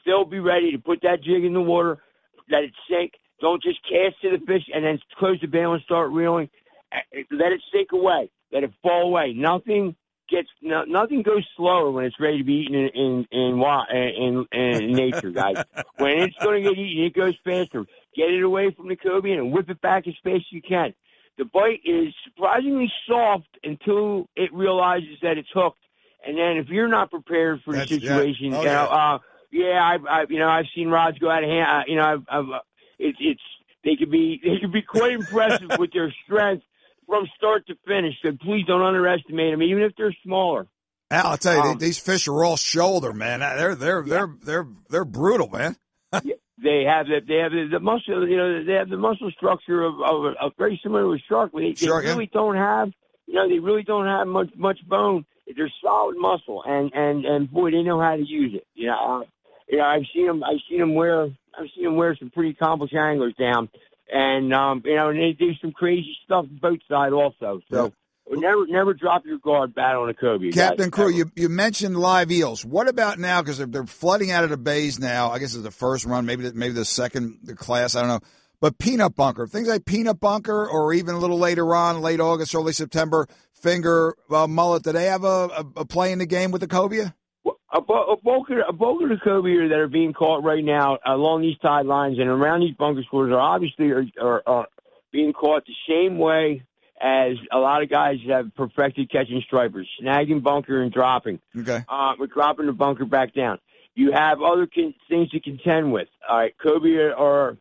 [0.00, 1.98] still be ready to put that jig in the water,
[2.50, 3.12] let it sink.
[3.40, 6.50] Don't just cast to the fish and then close the bail and start reeling.
[6.92, 6.98] Uh,
[7.30, 8.30] Let it sink away.
[8.52, 9.32] Let it fall away.
[9.32, 9.96] Nothing
[10.28, 14.82] gets no, nothing goes slower when it's ready to be eaten in in in in,
[14.82, 15.56] in nature, guys.
[15.98, 17.84] when it's going to get eaten, it goes faster.
[18.14, 20.94] Get it away from the cobia and whip it back as fast as you can.
[21.38, 25.82] The bite is surprisingly soft until it realizes that it's hooked,
[26.26, 28.08] and then if you're not prepared for the That's- yeah.
[28.16, 29.14] situation, Oh, you know, yeah.
[29.14, 29.18] uh,
[29.52, 31.66] yeah, I've, I've, you know, I've seen rods go out of hand.
[31.68, 32.60] Uh, you know, I've, I've,
[33.00, 33.40] uh, it's,
[33.84, 36.64] they could be, they could be quite impressive with their strength
[37.06, 38.14] from start to finish.
[38.22, 40.66] So please don't underestimate them, even if they're smaller.
[41.10, 43.40] Al, I'll tell you, Um, these fish are all shoulder, man.
[43.40, 45.76] They're they're they're they're they're brutal, man.
[46.62, 49.82] They have the, they have the, the muscle, you know, they have the muscle structure
[49.82, 52.10] of, of, of very similar to a shark, but they, they Shark, yeah.
[52.10, 52.90] really don't have,
[53.26, 55.24] you know, they really don't have much, much bone.
[55.56, 58.66] They're solid muscle, and, and, and boy, they know how to use it.
[58.74, 59.24] You know,
[59.78, 62.94] know, I've seen them, I've seen them wear, I've seen them wear some pretty accomplished
[62.94, 63.68] anglers down,
[64.12, 67.60] and, um, you know, and they do some crazy stuff boat side also.
[67.70, 67.92] So
[68.28, 70.52] never, never drop your guard bad on a cobia.
[70.52, 72.64] Captain Crew, you, you mentioned live eels.
[72.64, 73.42] What about now?
[73.42, 75.30] Because they're, they're flooding out of the bays now.
[75.30, 77.94] I guess it's the first run, maybe the, maybe the second the class.
[77.94, 78.20] I don't know.
[78.60, 82.54] But peanut bunker, things like peanut bunker, or even a little later on, late August,
[82.54, 84.82] early September, finger uh, mullet.
[84.82, 87.14] Do they have a, a, a play in the game with the cobia?
[87.72, 90.64] A, bo- a bulk of a bulk of the cobia that are being caught right
[90.64, 94.66] now along these tide lines and around these bunker scores are obviously are, are, are
[95.12, 96.62] being caught the same way
[97.00, 101.40] as a lot of guys have perfected catching stripers, snagging bunker and dropping.
[101.56, 101.82] Okay.
[101.88, 103.58] Uh, we're dropping the bunker back down.
[103.94, 106.08] You have other con- things to contend with.
[106.28, 107.56] All right, cobia are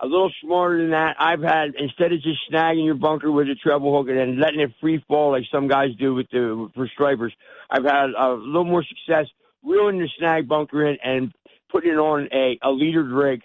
[0.00, 1.16] a little smarter than that.
[1.18, 4.60] I've had instead of just snagging your bunker with a treble hook and then letting
[4.60, 7.32] it free fall like some guys do with the for stripers,
[7.70, 9.26] I've had a little more success
[9.62, 11.32] reeling the snag bunker in and
[11.70, 13.42] putting it on a a leader rig.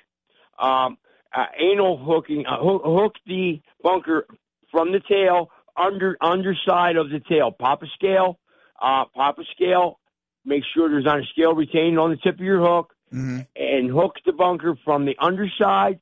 [0.57, 0.97] Um,
[1.33, 4.25] uh, anal hooking, uh, hook, hook the bunker
[4.71, 7.51] from the tail under underside of the tail.
[7.51, 8.39] Pop a scale,
[8.81, 9.99] uh, pop a scale.
[10.43, 13.39] Make sure there's not a scale retained on the tip of your hook Mm-hmm.
[13.55, 15.99] and hook the bunker from the underside,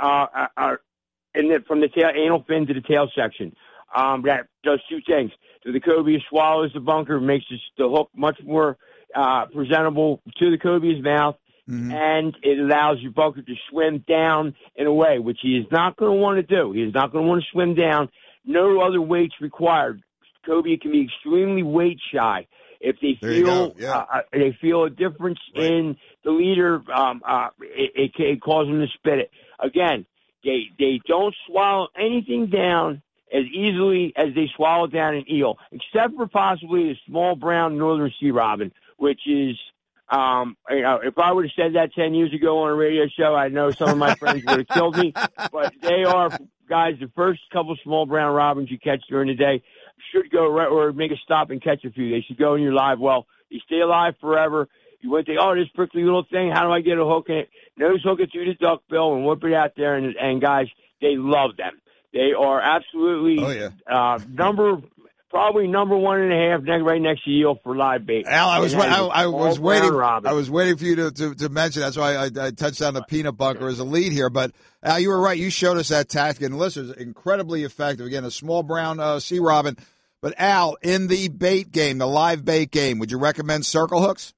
[0.00, 0.76] uh, uh, uh,
[1.34, 3.54] and then from the tail anal fin to the tail section.
[3.94, 5.30] Um, that does two things.
[5.64, 8.76] So the cobia swallows the bunker, makes the, the hook much more
[9.14, 11.36] uh, presentable to the cobia's mouth,
[11.92, 15.96] and it allows your bunker to swim down in a way which he is not
[15.96, 16.72] going to want to do.
[16.72, 18.08] He is not going to want to swim down.
[18.44, 20.02] No other weights required.
[20.46, 22.46] Cobia can be extremely weight shy.
[22.80, 24.04] If they There feel yeah.
[24.12, 28.80] uh, they feel a difference in the leader, um, uh, it, it, it causes them
[28.80, 29.30] to spit it.
[29.58, 30.06] Again,
[30.44, 36.14] they they don't swallow anything down as easily as they swallow down an eel, except
[36.16, 39.56] for possibly a small brown northern sea robin, which is
[40.10, 43.06] um, you know, if I would have said that 10 years ago on a radio
[43.08, 45.12] show, I know some of my friends would have killed me.
[45.52, 46.30] But they are,
[46.68, 49.62] guys, the first couple small brown robins you catch during the day
[50.12, 52.10] should go right or make a stop and catch a few.
[52.10, 53.26] They should go in your live well.
[53.50, 54.68] They stay alive forever.
[55.00, 57.36] You wouldn't think, oh, this prickly little thing, how do I get a hook in
[57.36, 57.48] it?
[57.76, 59.94] Nose hook it through the duck bill and whip it out there.
[59.94, 60.66] And, and guys,
[61.00, 61.80] they love them.
[62.12, 63.68] They are absolutely Oh, yeah.
[63.88, 64.80] uh, number
[65.30, 68.26] probably number one and a half next right next to eel for live bait.
[68.26, 69.94] Al, I was And wa- that is I, I was waiting.
[69.94, 71.82] I was waiting for you to, to, to mention.
[71.82, 74.30] That's why I, I touched on the peanut bunker as a lead here.
[74.30, 75.38] But Al, you were right.
[75.38, 78.06] You showed us that tactic, and listen, it's incredibly effective.
[78.06, 79.76] Again, a small brown uh, sea robin.
[80.20, 84.34] But Al, in the bait game, the live bait game, would you recommend circle hooks?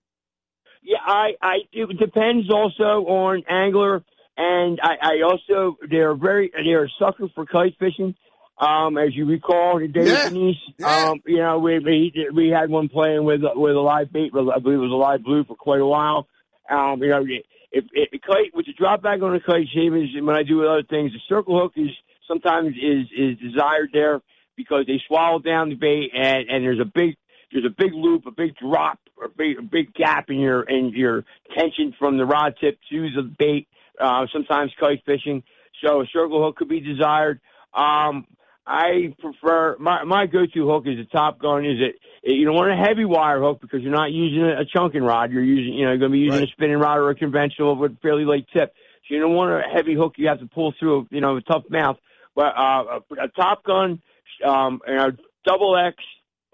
[0.82, 4.02] Yeah, I, I it depends also on angler,
[4.36, 8.14] and I, I also they're very they're a sucker for kite fishing.
[8.60, 12.68] Um, as you recall, the day Yeah, Denise, um, you know, we, we we had
[12.68, 15.56] one playing with with a live bait, I believe it was a live blue for
[15.56, 16.28] quite a while.
[16.68, 17.24] Um, you know,
[17.72, 20.58] if, if kite with the drop back on the kite shavings, and when I do
[20.58, 21.88] with other things, the circle hook is
[22.28, 24.20] sometimes is is desired there
[24.56, 27.16] because they swallow down the bait, and and there's a big
[27.52, 30.90] there's a big loop, a big drop, a big a big gap in your in
[30.94, 31.24] your
[31.56, 33.68] tension from the rod tip to the bait.
[33.98, 35.42] Uh, sometimes kite fishing,
[35.82, 37.40] so a circle hook could be desired.
[37.74, 38.26] Um,
[38.70, 41.64] I prefer my my go-to hook is a Top Gun.
[41.64, 45.02] Is it you don't want a heavy wire hook because you're not using a chunking
[45.02, 45.32] rod.
[45.32, 47.74] You're using you know you're going to be using a spinning rod or a conventional
[47.74, 48.72] with fairly light tip.
[49.08, 50.14] So you don't want a heavy hook.
[50.18, 51.96] You have to pull through a, you know a tough mouth.
[52.36, 54.00] But uh, a, a Top Gun,
[54.44, 55.10] um, you know,
[55.44, 55.96] double X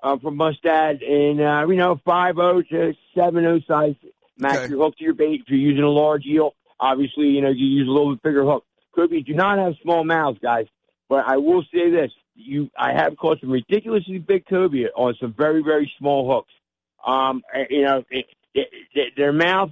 [0.02, 3.94] uh, from Mustad in uh, you know five oh to seven oh size.
[4.38, 5.42] Match your hook to your bait.
[5.42, 8.44] If you're using a large eel, obviously you know you use a little bit bigger
[8.44, 8.64] hook.
[8.94, 10.64] Kirby, do not have small mouths, guys.
[11.08, 15.32] But I will say this: you, I have caught some ridiculously big cobia on some
[15.36, 16.52] very, very small hooks.
[17.06, 19.70] Um, you know, it, it, it, their mouth,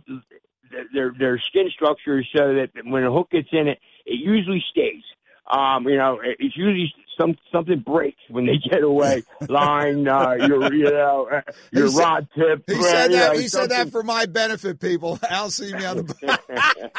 [0.92, 4.62] their their skin structure is so that when a hook gets in it, it usually
[4.70, 5.02] stays.
[5.50, 9.24] Um, you know, it, it's usually some something breaks when they get away.
[9.48, 11.40] Line, uh, your you know, uh,
[11.72, 12.64] your He said- rod tip.
[12.68, 13.32] He uh, said that.
[13.34, 15.18] know, He said that for my benefit, people.
[15.28, 16.14] Al see me on the.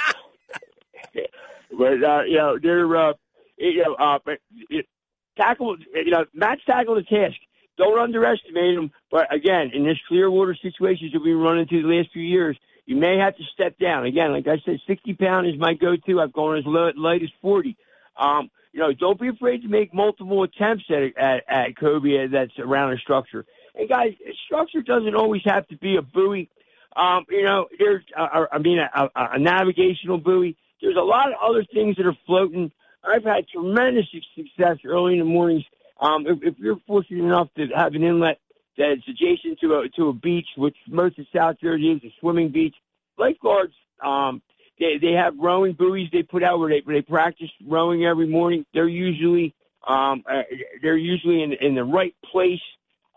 [1.78, 3.13] but uh, you know they're uh,
[3.58, 4.20] you know uh,
[4.70, 4.86] it,
[5.38, 7.36] tackle you know match tackle the task.
[7.78, 8.91] Don't underestimate them.
[9.12, 12.58] But again, in this clear water situations that we run into the last few years,
[12.86, 14.06] you may have to step down.
[14.06, 16.22] Again, like I said, 60 pound is my go-to.
[16.22, 17.76] I've gone as low, light as 40.
[18.18, 22.58] Um, you know, don't be afraid to make multiple attempts at at, at cobia that's
[22.60, 23.46] around a structure.
[23.74, 24.13] And guys,
[24.46, 26.50] structure doesn't always have to be a buoy.
[26.96, 30.56] Um, you know, there's, uh, I mean, a, a, a navigational buoy.
[30.82, 32.72] There's a lot of other things that are floating.
[33.08, 35.63] I've had tremendous success early in the mornings.
[36.00, 38.39] Um, if, if you're fortunate enough to have an inlet
[38.78, 42.50] that's adjacent to a to a beach, which most of South Jersey is a swimming
[42.50, 42.76] beach,
[43.18, 44.41] lifeguards um,
[44.80, 48.28] they they have rowing buoys they put out where they where they practice rowing every
[48.28, 48.65] morning.
[48.74, 49.54] They're usually
[49.88, 50.41] um, uh,
[50.82, 52.62] they're usually in in the right place,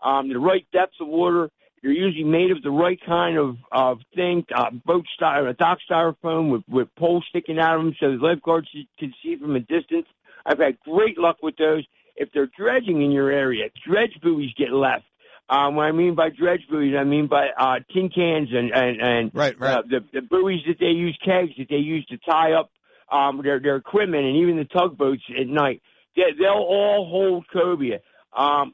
[0.03, 1.49] um, the right depths of water.
[1.81, 5.79] They're usually made of the right kind of of thing, uh, boat style, a dock
[5.89, 9.59] styrofoam with with poles sticking out of them, so the lifeguards can see from a
[9.59, 10.07] distance.
[10.45, 11.85] I've had great luck with those.
[12.15, 15.05] If they're dredging in your area, dredge buoys get left.
[15.49, 19.01] Um, what I mean by dredge buoys, I mean by uh, tin cans and and,
[19.01, 19.77] and right, right.
[19.77, 22.71] Uh, the, the buoys that they use, kegs that they use to tie up
[23.11, 25.81] um, their their equipment, and even the tugboats at night.
[26.15, 27.99] They, they'll all hold cobia.
[28.35, 28.73] Um,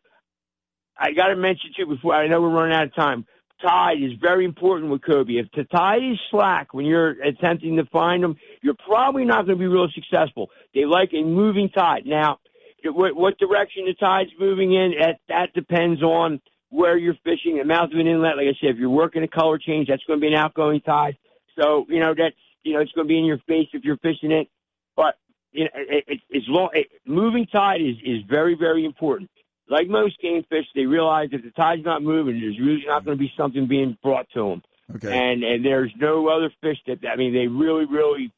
[0.97, 3.25] I got to mention too before I know we're running out of time.
[3.61, 5.43] Tide is very important with cobia.
[5.43, 9.57] If the tide is slack when you're attempting to find them, you're probably not going
[9.57, 10.49] to be real successful.
[10.73, 12.05] They like a moving tide.
[12.05, 12.39] Now,
[12.83, 17.57] what, direction the tide's moving in, that, that depends on where you're fishing.
[17.57, 20.03] The mouth of an inlet, like I said, if you're working a color change, that's
[20.03, 21.17] going to be an outgoing tide.
[21.57, 23.97] So, you know, that's, you know, it's going to be in your face if you're
[23.97, 24.49] fishing it.
[24.95, 25.15] But,
[25.51, 29.29] you know, it, it, it's long, it, moving tide is, is very, very important.
[29.67, 33.17] Like most game fish, they realize if the tide's not moving, there's usually not going
[33.17, 34.63] to be something being brought to them.
[34.95, 35.11] Okay.
[35.17, 38.31] And, and there's no other fish that, I mean, they really, really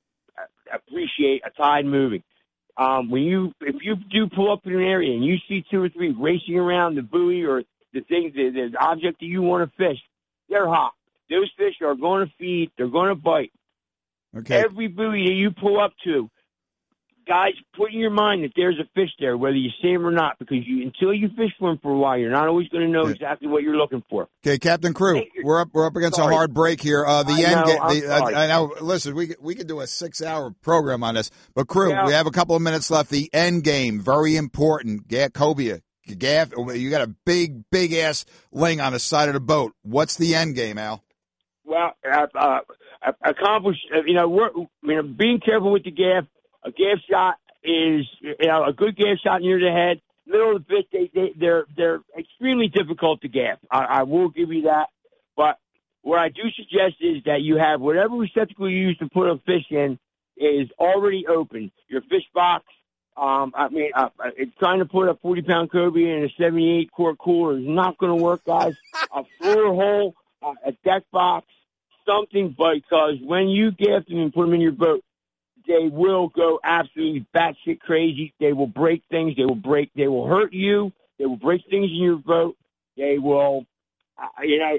[0.73, 2.23] appreciate a tide moving.
[2.77, 5.81] Um, when you, if you do pull up in an area and you see two
[5.83, 7.63] or three racing around the buoy or
[7.93, 9.97] the thing, the, the object that you want to fish,
[10.47, 10.93] they're hot.
[11.29, 12.71] Those fish are going to feed.
[12.77, 13.51] They're going to bite.
[14.37, 14.63] Okay.
[14.63, 16.29] Every buoy that you pull up to,
[17.27, 20.11] guys, put in your mind that there's a fish there, whether you see him or
[20.11, 22.85] not, because you until you fish for him for a while, you're not always going
[22.85, 24.27] to know exactly what you're looking for.
[24.45, 25.69] Okay, Captain Crew, we're up.
[25.73, 26.33] We're up against Sorry.
[26.33, 27.05] a hard break here.
[27.05, 28.25] Uh, the I end know, the- uh.
[28.33, 28.73] I know.
[28.81, 32.05] Listen, we could- we could do a six hour program on this, but Crew, Yeah.
[32.05, 33.09] we have a couple of minutes left.
[33.09, 35.07] The end game, very important.
[35.07, 35.81] Ga- Cobia,
[36.17, 39.73] Gaff, you got a big, big ass ling on the side of the boat.
[39.83, 41.03] What's the end game, Al?
[41.65, 42.59] Well, uh, uh,
[43.23, 43.75] accomplish.
[43.93, 46.23] Uh, you know, we're, you know, being careful with the gaff.
[46.67, 50.65] A gaff shot is, you know, a good gaff shot near the head, middle of
[50.67, 50.85] the fish.
[50.91, 53.59] They, they, they're they're extremely difficult to gaff.
[53.71, 54.87] I, I will give you that.
[55.37, 55.57] But
[56.01, 59.37] what I do suggest is that you have whatever receptacle you use to put a
[59.45, 59.97] fish in
[60.35, 61.71] is already open.
[61.87, 62.65] Your fish box.
[63.15, 66.29] Um, I mean, uh, uh, it's trying to put a 40 pound cobia in a
[66.37, 68.75] 78 quart cooler is not going to work, guys.
[69.15, 71.47] a floor hole, uh, a deck box,
[72.05, 75.03] something, because when you gaff them and put them in your boat,
[75.67, 78.33] they will go absolutely batshit crazy.
[78.39, 79.35] They will break things.
[79.35, 79.91] They will break.
[79.95, 80.91] They will hurt you.
[81.19, 82.55] They will break things in your boat.
[82.95, 83.65] They will,
[84.17, 84.77] uh, you know,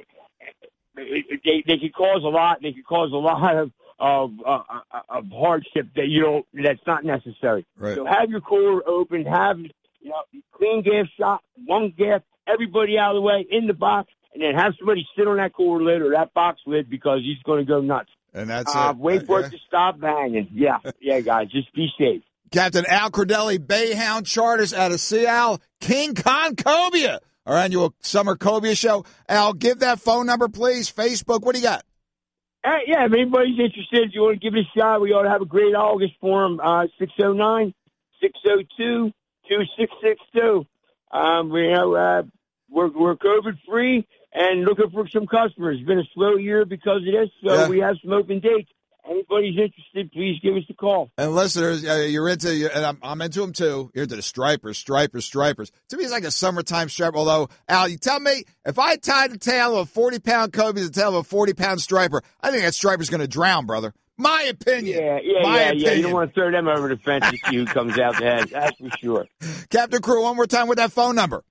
[0.96, 2.58] they they could cause a lot.
[2.62, 6.46] They could cause a lot of of uh, uh, of hardship that you don't.
[6.52, 7.66] That's not necessary.
[7.76, 7.96] Right.
[7.96, 9.24] So have your cooler open.
[9.26, 10.22] Have you know
[10.52, 14.54] clean gaff shot, one gaff, everybody out of the way in the box, and then
[14.54, 17.68] have somebody sit on that cooler lid or that box lid because he's going to
[17.68, 18.10] go nuts.
[18.34, 18.98] And that's Uh, it.
[18.98, 20.48] wait for it to stop banging.
[20.52, 22.22] Yeah, yeah, guys, just be safe.
[22.50, 28.36] Captain Al Cordelli, Bayhound Charters out of Sea Isle, King Kong Cobia, our annual summer
[28.36, 29.04] Cobia show.
[29.28, 30.90] Al, give that phone number, please.
[30.90, 31.82] Facebook, what do you got?
[32.64, 35.22] Hey, yeah, if anybody's interested, if you want to give it a shot, we ought
[35.22, 36.58] to have a great August for them.
[36.62, 37.72] Uh, 609
[38.20, 39.12] 602
[39.48, 40.66] 2662.
[41.10, 42.22] Um, we know, uh,
[42.70, 45.78] we're, we're COVID free and looking for some customers.
[45.78, 47.68] It's been a slow year because of this, so Yeah.
[47.68, 48.70] we have some open dates.
[49.08, 51.10] Anybody's interested, please give us a call.
[51.16, 53.90] And listeners, uh, you're into, and I'm, I'm into them too.
[53.94, 55.72] You're into the stripers, stripers, stripers.
[55.88, 57.16] To me, it's like a summertime striper.
[57.16, 60.82] Although, Al, you tell me if I tied the tail of a 40 pound cobia
[60.82, 63.64] to the tail of a 40 pound striper, I think that striper's going to drown,
[63.64, 63.94] brother.
[64.18, 65.00] My opinion.
[65.02, 65.92] Yeah, yeah, My yeah, yeah.
[65.92, 68.24] You don't want to throw them over the fence to see who comes out the
[68.24, 68.48] head.
[68.50, 69.26] That's for sure.
[69.70, 71.44] Captain Crew, one more time with that phone number.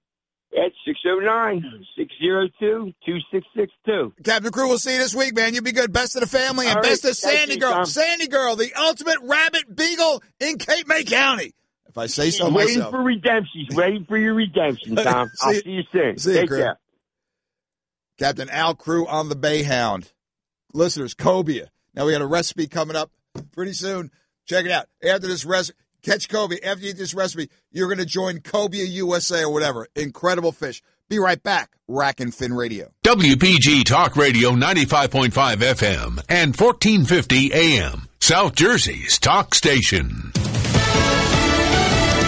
[0.52, 1.62] It's 609
[1.98, 4.14] 602 2662.
[4.24, 5.54] Captain Crew, we'll see you this week, man.
[5.54, 5.92] You'll be good.
[5.92, 6.90] Best of the family and All right.
[6.90, 7.74] best of Sandy you, Girl.
[7.74, 7.86] Tom.
[7.86, 11.54] Sandy Girl, the ultimate rabbit beagle in Cape May County.
[11.90, 12.92] If I say so waiting myself.
[12.92, 13.66] for redemption.
[13.72, 15.28] Waiting for your redemption, Tom.
[15.36, 16.18] See I'll you- see you soon.
[16.18, 16.60] see you, Take Crew.
[16.60, 16.80] care.
[18.18, 20.12] Captain Al Crew on the Bayhound.
[20.74, 21.68] Listeners, cobia.
[21.94, 23.12] Now we got a recipe coming up
[23.52, 24.12] pretty soon.
[24.46, 24.88] Check it out.
[25.04, 26.60] After this recipe, catch cobia.
[26.64, 29.88] After you eat this recipe, you're going to join Cobia USA or whatever.
[29.96, 30.82] Incredible fish.
[31.10, 31.72] Be right back.
[31.88, 32.92] Rack and Fin Radio.
[33.06, 38.08] WPG Talk Radio 95.5 FM and 1450 AM.
[38.20, 40.32] South Jersey's talk station.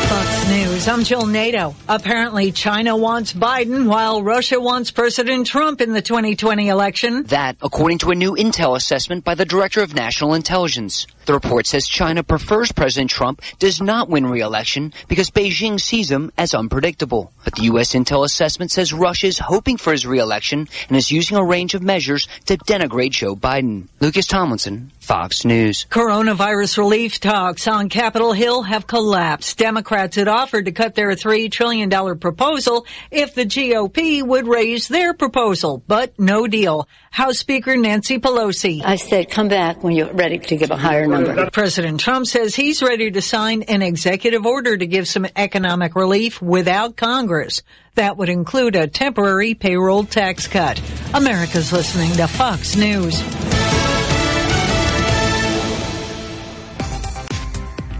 [0.07, 0.87] Fox News.
[0.87, 1.75] I'm Jill Nato.
[1.89, 7.23] Apparently, China wants Biden while Russia wants President Trump in the 2020 election.
[7.23, 11.05] That, according to a new intel assessment by the Director of National Intelligence.
[11.29, 16.31] The report says China prefers President Trump does not win re-election because Beijing sees him
[16.39, 17.31] as unpredictable.
[17.43, 17.93] But the U.S.
[17.93, 21.83] intel assessment says Russia is hoping for his re-election and is using a range of
[21.83, 23.89] measures to denigrate Joe Biden.
[23.99, 25.85] Lucas Tomlinson, Fox News.
[25.91, 29.55] Coronavirus relief talks on Capitol Hill have collapsed.
[29.59, 35.13] Democrats had offered to cut their $3 trillion proposal if the GOP would raise their
[35.13, 36.87] proposal, but no deal.
[37.11, 38.83] House Speaker Nancy Pelosi.
[38.83, 41.18] I said, come back when you're ready to give a higher number.
[41.51, 46.41] President Trump says he's ready to sign an executive order to give some economic relief
[46.41, 47.63] without Congress.
[47.95, 50.81] That would include a temporary payroll tax cut.
[51.13, 53.19] America's listening to Fox News.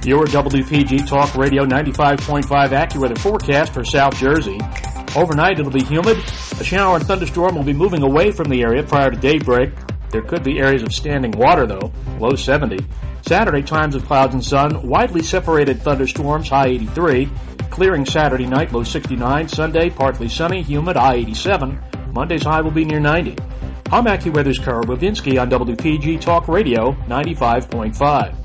[0.06, 4.60] Your WPG Talk Radio 95.5 AccuWeather forecast for South Jersey.
[5.16, 6.18] Overnight it'll be humid.
[6.60, 9.72] A shower and thunderstorm will be moving away from the area prior to daybreak.
[10.12, 12.86] There could be areas of standing water though, low 70.
[13.22, 17.30] Saturday times of clouds and sun, widely separated thunderstorms, high 83.
[17.70, 19.48] Clearing Saturday night, low 69.
[19.48, 21.80] Sunday, partly sunny, humid, high 87.
[22.14, 23.36] Monday's high will be near 90.
[23.92, 28.36] I'm AccuWeather's Carl Bovinski on WPG Talk Radio 95.5.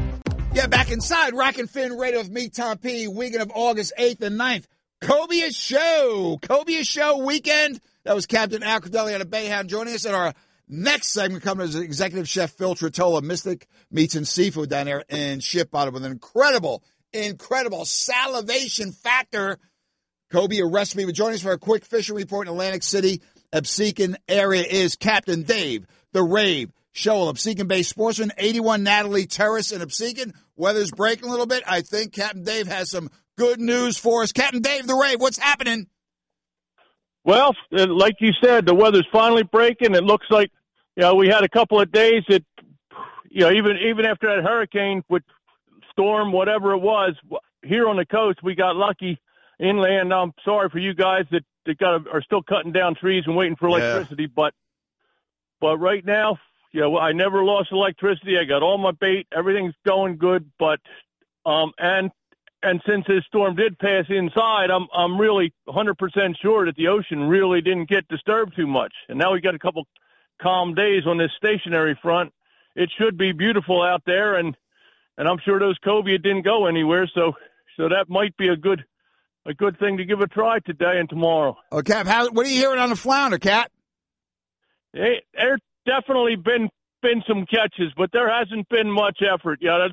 [0.54, 3.08] Yeah, back inside Rack and Fin Radio with me, Tom P.
[3.08, 4.66] Weekend of August 8th and 9th.
[5.02, 6.38] Cobia Show.
[6.40, 7.80] Cobia Show weekend.
[8.04, 10.32] That was Captain Al Cordelli out of Bayhound joining us in our
[10.68, 15.40] next segment coming as Executive Chef Phil Tritola, Mystic Meats and Seafood down there in
[15.40, 19.58] Ship Bottom with an incredible, incredible salivation factor.
[20.32, 21.04] Cobia recipe.
[21.04, 25.42] But joining us for a quick fishing report in Atlantic City, Absecon area is Captain
[25.42, 30.34] Dave, the Rave, Shoal, Absecon based sportsman, 81 Natalie Terrace in Absecon.
[30.56, 31.62] Weather's breaking a little bit.
[31.66, 34.32] I think Captain Dave has some good news for us.
[34.32, 35.88] Captain Dave, the Rave, what's happening?
[37.24, 39.94] Well, like you said, the weather's finally breaking.
[39.94, 40.50] It looks like,
[40.94, 42.44] you know, we had a couple of days that,
[43.30, 45.22] you know, even even after that hurricane with
[45.90, 47.14] storm, whatever it was,
[47.62, 49.18] here on the coast, we got lucky.
[49.58, 53.36] Inland, I'm sorry for you guys that, that got are still cutting down trees and
[53.36, 54.52] waiting for electricity, but
[55.60, 56.38] but right now,
[56.72, 58.36] you know, I never lost electricity.
[58.38, 59.28] I got all my bait.
[59.34, 60.80] Everything's going good, but
[61.46, 62.10] um and
[62.64, 65.94] and since this storm did pass inside, I'm I'm really 100%
[66.40, 68.92] sure that the ocean really didn't get disturbed too much.
[69.08, 69.86] And now we got a couple
[70.40, 72.32] calm days on this stationary front.
[72.74, 74.56] It should be beautiful out there, and
[75.16, 77.08] and I'm sure those cobia didn't go anywhere.
[77.14, 77.32] So
[77.76, 78.84] so that might be a good
[79.46, 81.56] a good thing to give a try today and tomorrow.
[81.70, 83.70] Oh, Cap, how, what are you hearing on the flounder, Cap?
[84.92, 86.70] Hey, there definitely been
[87.02, 89.58] been some catches, but there hasn't been much effort.
[89.60, 89.88] Yeah,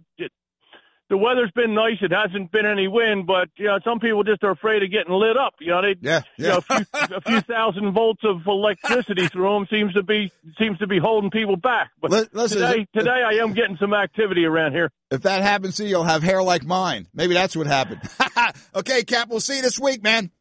[1.12, 1.98] the weather's been nice.
[2.02, 5.12] It hasn't been any wind, but you know, some people just are afraid of getting
[5.14, 5.56] lit up.
[5.60, 9.54] You know, they, yeah, You know, a, few, a few thousand volts of electricity through
[9.54, 11.92] them seems to be seems to be holding people back.
[12.02, 14.90] But Li- listen, today, if- today I am getting some activity around here.
[15.12, 17.08] If that happens to you, you'll have hair like mine.
[17.14, 18.00] Maybe that's what happened.
[18.76, 20.32] okay, Cap, we'll see you this week, man.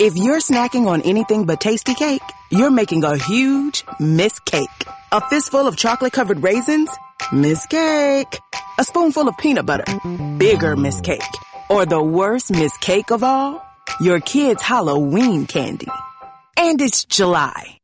[0.00, 4.68] If you're snacking on anything but Tastykake, you're making a huge miss cake.
[5.12, 6.90] A fistful of chocolate covered raisins?
[7.32, 8.40] Miss cake.
[8.78, 9.84] A spoonful of peanut butter?
[10.36, 11.22] Bigger miss cake.
[11.70, 13.64] Or the worst miss cake of all?
[14.00, 15.86] Your kid's Halloween candy.
[16.56, 17.78] And it's July.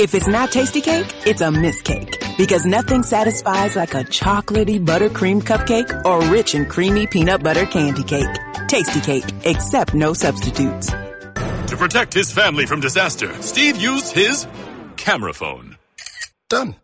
[0.00, 2.16] If it's not Tastykake, it's a miss cake.
[2.38, 8.02] Because nothing satisfies like a chocolatey buttercream cupcake or rich and creamy peanut butter candy
[8.02, 8.34] cake.
[8.70, 10.86] Tastykake, except no substitutes.
[10.88, 14.46] To protect his family from disaster, Steve used his
[14.96, 15.76] camera phone.
[16.48, 16.76] Done.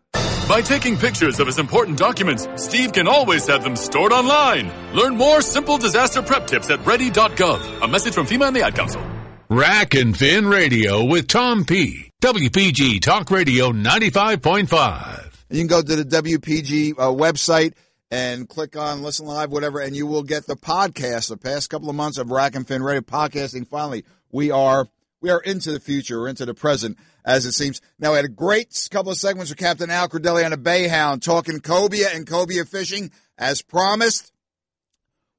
[0.47, 4.71] By taking pictures of his important documents, Steve can always have them stored online.
[4.93, 7.81] Learn more simple disaster prep tips at ready.gov.
[7.81, 9.01] A message from FEMA and the Ad Council.
[9.49, 12.06] Rack and Fin Radio with Tom P.
[12.19, 15.35] WPG Talk Radio 95.5.
[15.51, 17.73] You can go to the WPG uh, website
[18.09, 21.29] and click on listen live, whatever, and you will get the podcast.
[21.29, 23.67] The past couple of months of Rack and Fin Radio podcasting.
[23.67, 24.87] Finally, we are
[25.21, 27.81] we are into the future, we're into the present, as it seems.
[27.99, 31.21] Now, we had a great couple of segments with Captain Al Cordelli on a Bayhound
[31.21, 34.31] talking cobia and cobia fishing, as promised.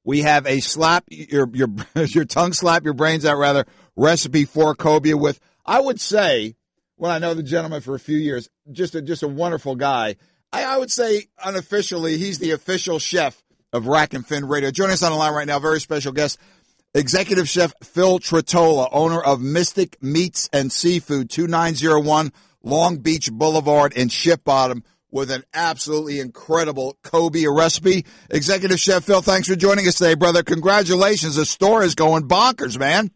[0.05, 1.67] We have a slap your your
[2.05, 3.65] your tongue slap your brains out rather
[3.97, 6.55] recipe for cobia with I would say
[6.99, 10.15] well I know the gentleman for a few years just a just a wonderful guy
[10.51, 13.41] I, I would say unofficially, he's the official chef
[13.71, 14.71] of Rack and Fin Radio.
[14.71, 16.39] Joining us on the line right now, very special guest,
[16.95, 22.31] Executive Chef Phil Tretola, owner of Mystic Meats and Seafood, 2901
[22.63, 28.05] Long Beach Boulevard in Ship Bottom, with an absolutely incredible cobia recipe.
[28.31, 30.41] Executive Chef Phil, thanks for joining us today, brother.
[30.41, 31.35] Congratulations.
[31.35, 33.11] The store is going bonkers, man.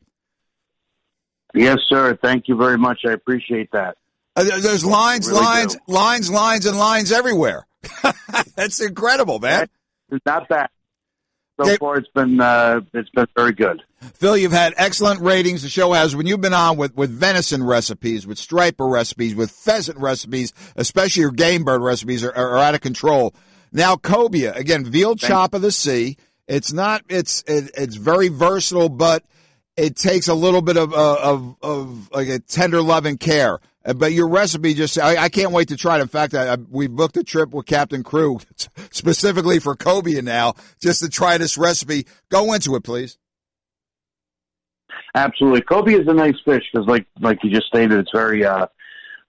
[1.54, 2.18] Yes, sir.
[2.22, 3.02] Thank you very much.
[3.08, 3.98] I appreciate that.
[4.36, 5.80] Uh, there's lines, Really lines, do.
[5.88, 7.68] lines, lines, and lines everywhere.
[8.56, 9.68] That's incredible, man.
[10.12, 10.70] It's not bad.
[11.62, 13.84] So far, it's been uh, it's been very good.
[14.16, 15.62] Phil, you've had excellent ratings.
[15.62, 19.52] The show has when you've been on with, with venison recipes, with striper recipes, with
[19.52, 23.36] pheasant recipes, especially your game bird recipes are, are out of control.
[23.72, 26.18] Now cobia again, veal chop of the sea.
[26.48, 27.04] It's not.
[27.08, 29.24] It's it, it's very versatile, but
[29.76, 33.60] it takes a little bit of uh, of of like a tender love and care.
[33.86, 36.02] Uh, But your recipe just, I, I can't wait to try it.
[36.02, 38.40] In fact, I, I, we booked a trip with Captain Crew
[38.92, 42.06] specifically for cobia now, just to try this recipe.
[42.30, 43.18] Go into it, please.
[45.16, 48.68] Absolutely, cobia is a nice fish because, like like you just stated, it's very uh,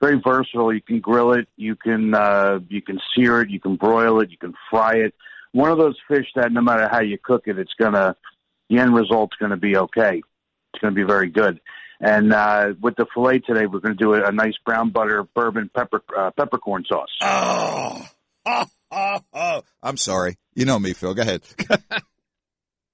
[0.01, 0.73] very versatile.
[0.73, 4.31] You can grill it, you can uh, you can sear it, you can broil it,
[4.31, 5.15] you can fry it.
[5.53, 8.17] One of those fish that no matter how you cook it, it's gonna
[8.71, 10.23] the end result's gonna be okay.
[10.75, 11.61] It's gonna be very good.
[12.01, 15.25] And uh, with the fillet today, we're going to do a, a nice brown butter
[15.35, 17.09] bourbon pepper uh, peppercorn sauce.
[17.23, 18.05] Oh.
[18.45, 19.63] Oh, oh, oh.
[19.83, 20.37] I'm sorry.
[20.55, 21.15] You know me, Phil.
[21.15, 21.43] Go ahead.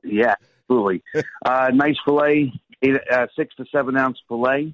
[0.03, 1.03] Yeah, absolutely.
[1.45, 2.53] uh, nice fillet,
[2.83, 4.73] eight, uh, six to seven ounce fillet.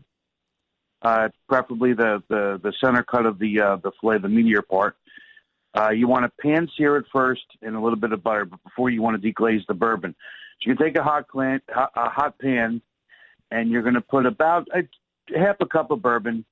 [1.02, 4.96] Uh, preferably the, the, the center cut of the uh, the fillet, the meatier part.
[5.74, 8.62] Uh, you want to pan sear it first in a little bit of butter, but
[8.64, 10.14] before you want to deglaze the bourbon.
[10.62, 12.80] So you can take a hot clan, a hot pan,
[13.50, 14.82] and you're going to put about a,
[15.38, 16.44] half a cup of bourbon,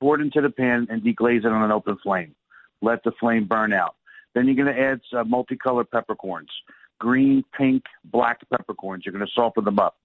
[0.00, 2.34] pour it into the pan, and deglaze it on an open flame.
[2.80, 3.94] Let the flame burn out.
[4.34, 6.50] Then you're going to add uh, multicolored peppercorns,
[6.98, 9.04] green, pink, black peppercorns.
[9.04, 9.96] You're going to soften them up.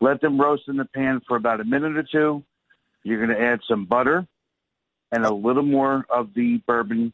[0.00, 2.44] Let them roast in the pan for about a minute or two.
[3.02, 4.26] You're going to add some butter
[5.12, 7.12] and a little more of the bourbon,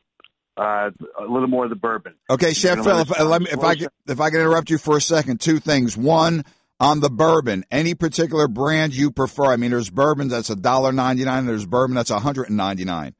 [0.56, 2.14] uh, a little more of the bourbon.
[2.30, 4.40] Okay, Chef Phil, if, uh, it let me, if I roast can, if I can
[4.40, 5.96] interrupt you for a second, two things.
[5.96, 6.44] One,
[6.82, 9.46] on the bourbon, any particular brand you prefer?
[9.46, 11.46] I mean, there's bourbon that's a dollar ninety nine.
[11.46, 13.14] There's bourbon that's a hundred and ninety nine.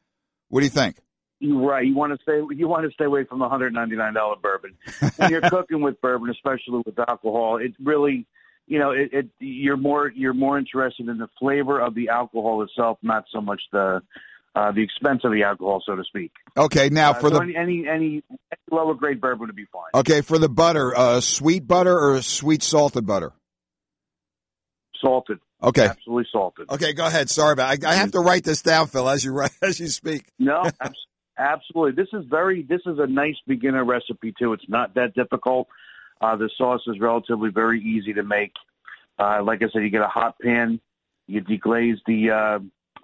[0.49, 0.97] What do you think?
[1.45, 1.87] Right.
[1.87, 2.41] You want to stay.
[2.57, 4.75] You want to stay away from the hundred ninety nine dollar bourbon.
[5.17, 8.27] When you're cooking with bourbon, especially with alcohol, it really,
[8.67, 9.29] you know, it, it.
[9.41, 13.61] You're more you're more interested in the flavor of the alcohol itself, not so much
[13.73, 14.03] the
[14.55, 16.31] uh, the expense of the alcohol, so to speak.
[16.57, 18.23] Okay, now Uh, for so the any, any any
[18.71, 19.91] lower grade bourbon would be fine.
[19.95, 23.33] okay for the butter, uh, sweet butter or sweet salted butter?
[25.03, 25.41] Salted.
[25.63, 25.87] Okay.
[25.87, 26.71] Absolutely salted.
[26.71, 27.29] Okay, go ahead.
[27.29, 27.85] Sorry about.
[27.85, 30.25] I, I have to write this down, Phil, as you write, as you speak.
[30.39, 32.03] No, abs- absolutely.
[32.03, 32.63] This is very.
[32.63, 34.53] This is a nice beginner recipe too.
[34.53, 35.69] It's not that difficult.
[36.21, 38.53] Uh, the sauce is relatively very easy to make.
[39.19, 40.81] Uh, like I said, you get a hot pan,
[41.27, 42.59] you deglaze the uh,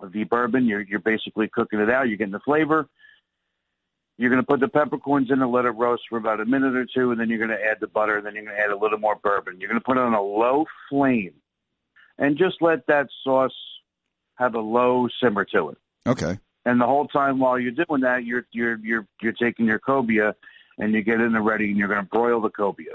[0.07, 0.67] the bourbon.
[0.67, 2.09] You're you're basically cooking it out.
[2.09, 2.89] You're getting the flavor.
[4.17, 6.75] You're going to put the peppercorns in and let it roast for about a minute
[6.75, 8.63] or two, and then you're going to add the butter, and then you're going to
[8.63, 9.61] add a little more bourbon.
[9.61, 11.35] You're going to put it on a low flame,
[12.19, 13.55] and just let that sauce
[14.35, 15.79] have a low simmer to it.
[16.07, 16.39] Okay.
[16.65, 20.35] And the whole time while you're doing that, you're you're you're you're taking your cobia
[20.79, 22.95] and you get in the ready, and you're going to broil the cobia.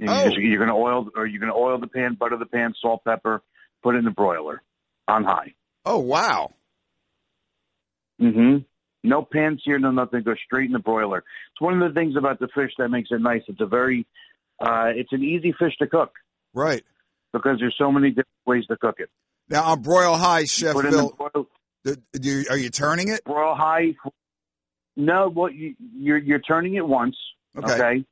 [0.00, 0.18] And Oh.
[0.18, 2.46] you just, you're going to oil or you're going to oil the pan, butter the
[2.46, 3.42] pan, salt, pepper,
[3.82, 4.62] put it in the broiler
[5.08, 5.54] on high.
[5.84, 6.52] Oh wow.
[8.20, 8.58] Mm-hmm.
[9.04, 10.22] No pan sear, no nothing.
[10.22, 11.18] Go straight in the broiler.
[11.18, 13.42] It's one of the things about the fish that makes it nice.
[13.46, 14.06] It's a very,
[14.60, 16.12] uh, it's an easy fish to cook
[16.54, 16.84] Right.
[17.38, 19.08] Because there's so many different ways to cook it.
[19.48, 21.30] Now on broil high, Chef Put it in the Phil.
[21.32, 21.46] broil-
[22.12, 23.24] do- are you turning it?
[23.24, 23.94] Broil high.
[24.96, 27.16] No, well, you, you're you're turning it once.
[27.56, 27.72] Okay.
[27.74, 28.04] Okay.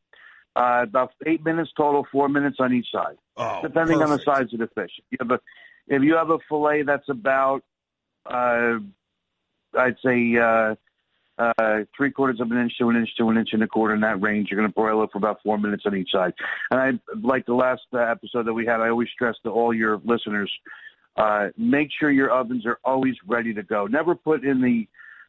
[0.57, 4.53] Uh, about eight minutes total, four minutes on each side, Oh, depending on the size
[4.53, 4.93] of the fish.
[4.99, 5.41] If you have a,
[5.89, 7.64] if you have a fillet that's about,
[8.25, 8.75] uh,
[9.77, 10.77] I'd say uh,
[11.39, 13.95] uh, three quarters of an inch to an inch to an inch and a quarter
[13.95, 16.32] in that range, you're going to broil it for about four minutes on each side.
[16.70, 18.80] And I like the last uh, episode that we had.
[18.80, 20.51] I always stress to all your listeners,
[21.16, 23.87] uh, make sure your ovens are always ready to go.
[23.87, 24.87] Never put in the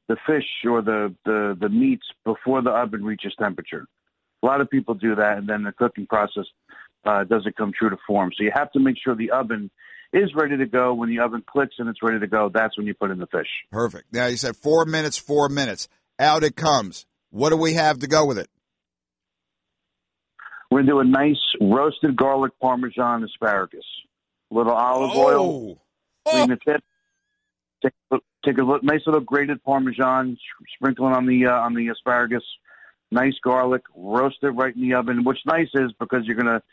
[0.08, 3.88] the fish or the, the, the meats before the oven reaches temperature.
[4.44, 6.46] A lot of people do that, and then the cooking process
[7.06, 8.32] uh, doesn't come true to form.
[8.38, 9.72] So you have to make sure the oven
[10.16, 10.94] is ready to go.
[10.94, 13.28] When the oven clicks and it's ready to go, that's when you put in the
[13.28, 13.48] fish.
[13.72, 14.06] Perfect.
[14.14, 15.88] Now you said four minutes, four minutes.
[16.20, 17.06] Out it comes.
[17.30, 18.50] What do we have to go with it?
[20.72, 23.86] We're going to do a nice roasted garlic parmesan asparagus.
[24.52, 25.80] A little olive oil,
[26.26, 26.32] Oh.
[26.32, 26.84] clean the tip,
[27.84, 30.38] Take, a- take a look, nice little grated Parmesan,
[30.76, 32.44] sprinkling on the uh, on the asparagus.
[33.12, 35.24] Nice garlic, roast it right in the oven.
[35.24, 36.64] What's nice is because you're gonna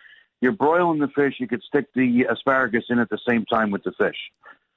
[0.43, 3.85] you're broiling the fish, you could stick the asparagus in at the same time with
[3.85, 4.17] the fish,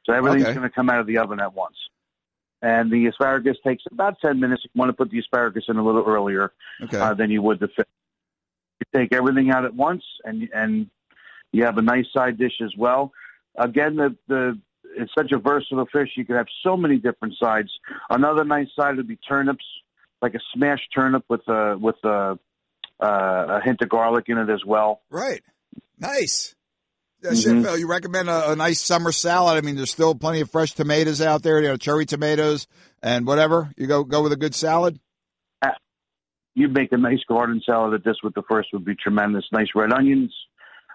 [0.05, 0.53] so everything's Okay.
[0.53, 1.75] gonna come out of the oven at once.
[2.61, 4.63] And the asparagus takes about ten minutes.
[4.63, 6.53] You want to put the asparagus in a little earlier
[6.83, 6.97] Okay.
[6.97, 7.85] uh, than you would the fish.
[8.79, 10.89] You take everything out at once, and and
[11.51, 13.11] you have a nice side dish as well.
[13.55, 14.59] Again, the the
[14.97, 16.11] it's such a versatile fish.
[16.15, 17.69] You could have so many different sides.
[18.09, 19.65] Another nice side would be turnips,
[20.21, 22.39] like a smashed turnip with a with a
[23.01, 25.01] uh, a hint of garlic in it as well.
[25.09, 25.43] Right.
[25.99, 26.55] Nice.
[27.23, 27.43] Uh, Mhm.
[27.43, 29.57] Chef Phil, you recommend a, a nice summer salad?
[29.57, 32.67] I mean, there's still plenty of fresh tomatoes out there, you know, cherry tomatoes
[33.01, 33.71] and whatever.
[33.77, 34.99] You go go with a good salad.
[36.57, 39.43] You make a nice garden salad at this with the first would be tremendous.
[39.51, 40.33] Nice red onions,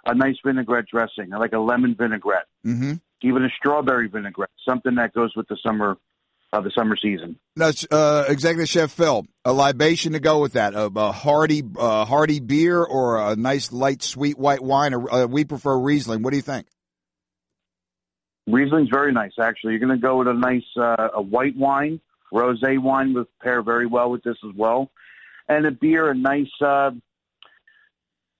[0.07, 1.35] a nice vinaigrette dressing.
[1.35, 2.95] I like a lemon vinaigrette, Mm-hmm.
[3.23, 5.99] even a strawberry vinaigrette, something that goes with the summer
[6.53, 7.39] uh, the summer season.
[7.57, 10.75] No, uh, Executive Chef Phil, a libation to go with that.
[10.75, 14.95] A, a hearty, uh, hearty beer or a nice light sweet white wine.
[14.95, 16.23] Or, uh, we prefer Riesling.
[16.23, 16.67] What do you think?
[18.49, 19.73] Riesling's very nice, actually.
[19.73, 22.01] You're going to go with a nice uh, a white wine,
[22.33, 24.91] rosé wine would pair very well with this as well,
[25.49, 26.51] and a beer, a nice.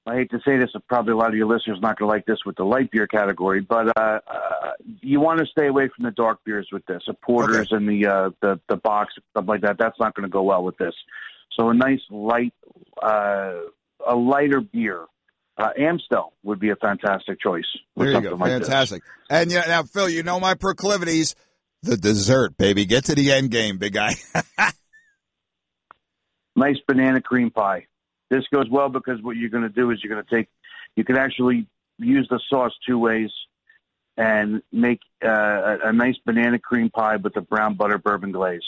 [0.07, 2.09] I hate to say this, but probably a lot of your listeners are not going
[2.09, 4.71] to like this with the light beer category, but uh, uh,
[5.03, 7.03] you want to stay away from the dark beers with this.
[7.07, 9.77] The porters and the uh, the the box stuff like that.
[9.79, 10.95] That's not going to go well with this.
[11.59, 12.55] So a nice light,
[13.03, 13.53] uh,
[14.07, 15.05] a lighter beer.
[15.59, 17.67] Uh, Amstel would be a fantastic choice.
[17.95, 18.31] There you go.
[18.37, 18.69] like this.
[18.69, 19.03] Fantastic.
[19.29, 21.35] And yeah, now, Phil, you know my proclivities.
[21.83, 22.87] The dessert, baby.
[22.87, 24.15] Get to the end game, big guy.
[26.57, 27.87] nice banana cream pie.
[28.31, 30.49] This goes well because what you're going to do is you're going to take,
[30.97, 31.67] you can actually
[31.99, 33.31] use the sauce two ways
[34.17, 38.63] and make uh, a, a nice banana cream pie with the brown butter bourbon glaze.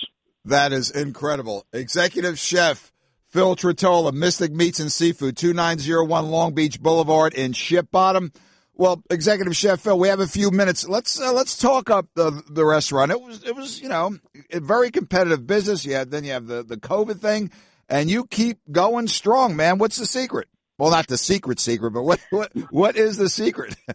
[0.44, 1.66] That is incredible.
[1.72, 2.92] Executive Chef
[3.28, 8.32] Phil Tritola, Mystic Meats and Seafood, 2901 Long Beach Boulevard in Ship Bottom.
[8.74, 10.88] Well, Executive Chef Phil, we have a few minutes.
[10.88, 13.10] Let's uh, let's talk up the the restaurant.
[13.10, 14.16] It was it was you know
[14.50, 15.84] a very competitive business.
[15.84, 17.50] You had then you have the the COVID thing,
[17.92, 19.78] and you keep going strong, man.
[19.78, 20.48] What's the secret?
[20.78, 23.76] Well, not the secret secret, but what what what is the secret?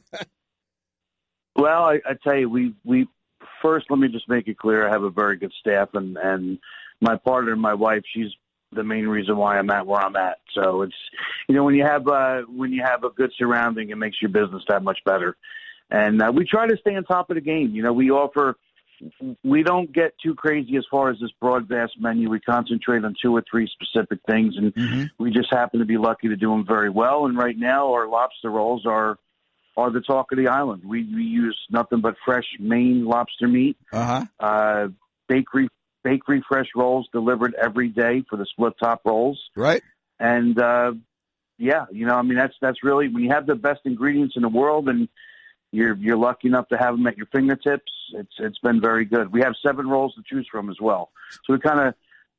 [1.59, 3.07] Well, I, I tell you, we we
[3.63, 4.87] first let me just make it clear.
[4.87, 6.59] I have a very good staff, and and
[7.01, 8.31] my partner, my wife, she's
[8.71, 10.37] the main reason why I'm at where I'm at.
[10.53, 10.93] So it's
[11.49, 14.29] you know when you have uh, when you have a good surrounding, it makes your
[14.29, 15.35] business that much better.
[15.89, 17.73] And uh, we try to stay on top of the game.
[17.73, 18.55] You know, we offer.
[19.43, 22.29] We don't get too crazy as far as this broad, vast menu.
[22.29, 26.29] We concentrate on two or three specific things, and we just happen to be lucky
[26.29, 27.25] to do them very well.
[27.25, 29.17] And right now, our lobster rolls are
[29.75, 30.83] are the talk of the island.
[30.85, 34.25] We we use nothing but fresh Maine lobster meat, Uh-huh.
[34.39, 34.87] uh,
[35.27, 35.69] bakery
[36.03, 39.39] bakery fresh rolls delivered every day for the split top rolls.
[39.55, 39.83] Right.
[40.19, 40.93] And uh,
[41.59, 44.41] yeah, you know, I mean that's that's really when you have the best ingredients in
[44.41, 45.07] the world and
[45.71, 47.91] you're you're lucky enough to have them at your fingertips.
[48.13, 49.31] It's it's been very good.
[49.31, 51.11] We have seven rolls to choose from as well,
[51.45, 51.93] so we kind of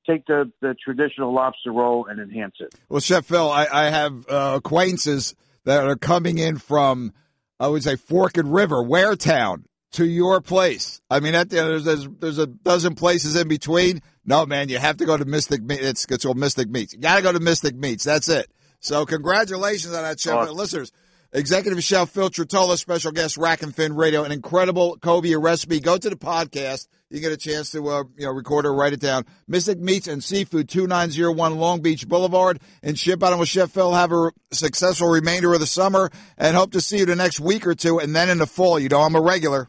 [0.06, 2.74] take the the traditional lobster roll and enhance it.
[2.88, 7.12] Well, Chef Phil, I, I have uh, acquaintances that are coming in from,
[7.60, 11.00] I would say, Forked River, Waretown, to your place.
[11.10, 14.00] I mean, at the, there's, there's there's a dozen places in between.
[14.24, 15.82] No, man, you have to go to Mystic Meats.
[15.82, 16.94] It's, it's called Mystic Meats.
[16.94, 18.04] You got to go to Mystic Meats.
[18.04, 18.50] That's it.
[18.80, 20.34] So, congratulations on that, Chef.
[20.34, 20.56] Awesome.
[20.56, 20.92] Listeners,
[21.30, 25.78] Executive Chef Phil Tritola, special guest, Rack and Fin Radio, an incredible cobia recipe.
[25.78, 26.88] Go to the podcast.
[27.10, 29.24] You get a chance to, uh, you know, record or write it down.
[29.46, 33.92] Mystic Meats and Seafood, 2901 Long Beach Boulevard and Ship Island with Chef Phil.
[33.92, 37.66] Have a successful remainder of the summer and hope to see you the next week
[37.66, 37.98] or two.
[37.98, 39.68] And then in the fall, you know, I'm a regular.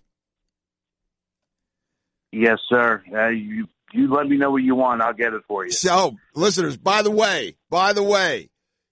[2.32, 3.04] Yes, sir.
[3.14, 5.02] Uh, you you let me know what you want.
[5.02, 5.72] I'll get it for you.
[5.72, 8.50] So, listeners, by the way, by the way,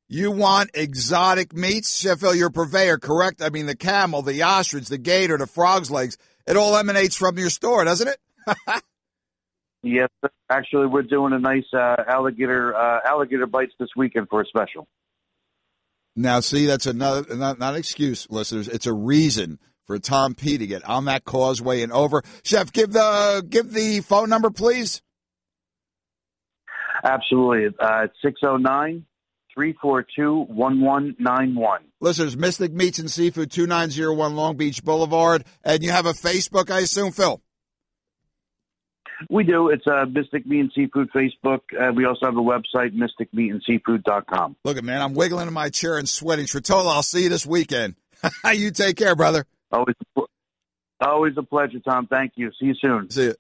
[0.10, 1.98] you want exotic meats?
[1.98, 3.42] Chef Phil, you're a purveyor, correct?
[3.42, 7.38] I mean, the camel, the ostrich, the gator, the frog's legs, it all emanates from
[7.38, 8.20] your store, doesn't it?
[9.84, 10.10] Yes,
[10.50, 14.88] actually, we're doing a nice uh, alligator uh, alligator bites this weekend for a special.
[16.16, 18.68] Now, see, that's another not, not an excuse, listeners.
[18.68, 22.24] It's a reason for Tom P to get on that causeway and over.
[22.44, 25.02] Chef, give the give the phone number, please.
[27.04, 27.68] Absolutely.
[27.80, 29.06] Uh, 609
[29.58, 31.82] 342 1191.
[32.00, 36.06] Listeners, Mystic Meats and Seafood, two nine zero one Long Beach Boulevard, and you have
[36.06, 37.42] a Facebook, I assume, Phil.
[39.32, 39.70] We do.
[39.70, 41.62] It's uh, Mystic Meat and Seafood Facebook.
[41.76, 44.58] Uh, we also have a website, mysticmeatandseafood.com.
[44.64, 46.46] Look, at man, I'm wiggling in my chair and sweating.
[46.46, 47.96] Tritola, I'll see you this weekend.
[48.54, 49.48] you take care, brother.
[49.72, 49.96] Always,
[51.02, 52.06] Always a pleasure, Tom.
[52.06, 52.52] Thank you.
[52.60, 53.10] See you soon.
[53.10, 53.36] See you.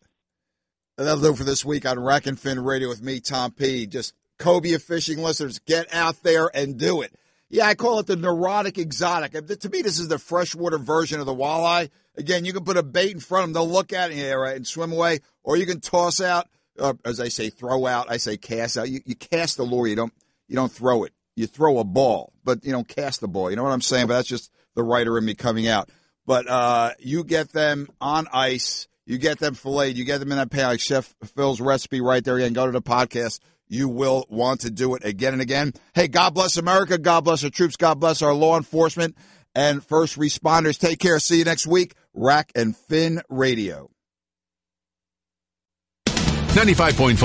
[0.97, 3.86] That'll do for this week on Rack and Fin Radio with me, Tom P.
[3.86, 7.14] Just cobia fishing listeners, get out there and do it.
[7.50, 9.32] Yeah, I call it the neurotic exotic.
[9.32, 11.90] To me, this is the freshwater version of the walleye.
[12.18, 14.68] Again, you can put a bait in front of them; they'll look at it and
[14.68, 18.12] swim away, or you can toss out, uh, as I say, throw out.
[18.12, 18.90] I say cast out.
[18.90, 19.88] You, you cast the lure.
[19.88, 20.14] You don't
[20.48, 21.14] you don't throw it.
[21.36, 23.50] You throw a ball, but you don't cast the ball.
[23.50, 24.08] You know what I'm saying?
[24.08, 25.90] But that's just the writer in me coming out.
[26.26, 28.88] But uh, you get them on ice.
[29.06, 29.98] You get them filleted.
[29.98, 32.36] You get them in that pan like Chef Phil's recipe right there.
[32.36, 35.74] Again, go to the podcast you will want to do it again and again.
[35.93, 36.97] Hey, God bless America.
[36.97, 37.76] God bless our troops.
[37.76, 39.15] God bless our law enforcement
[39.55, 40.78] and first responders.
[40.78, 41.20] Take care.
[41.20, 41.95] See you next week.
[42.13, 43.89] Rack and Fin Radio.
[46.57, 47.18] 95.5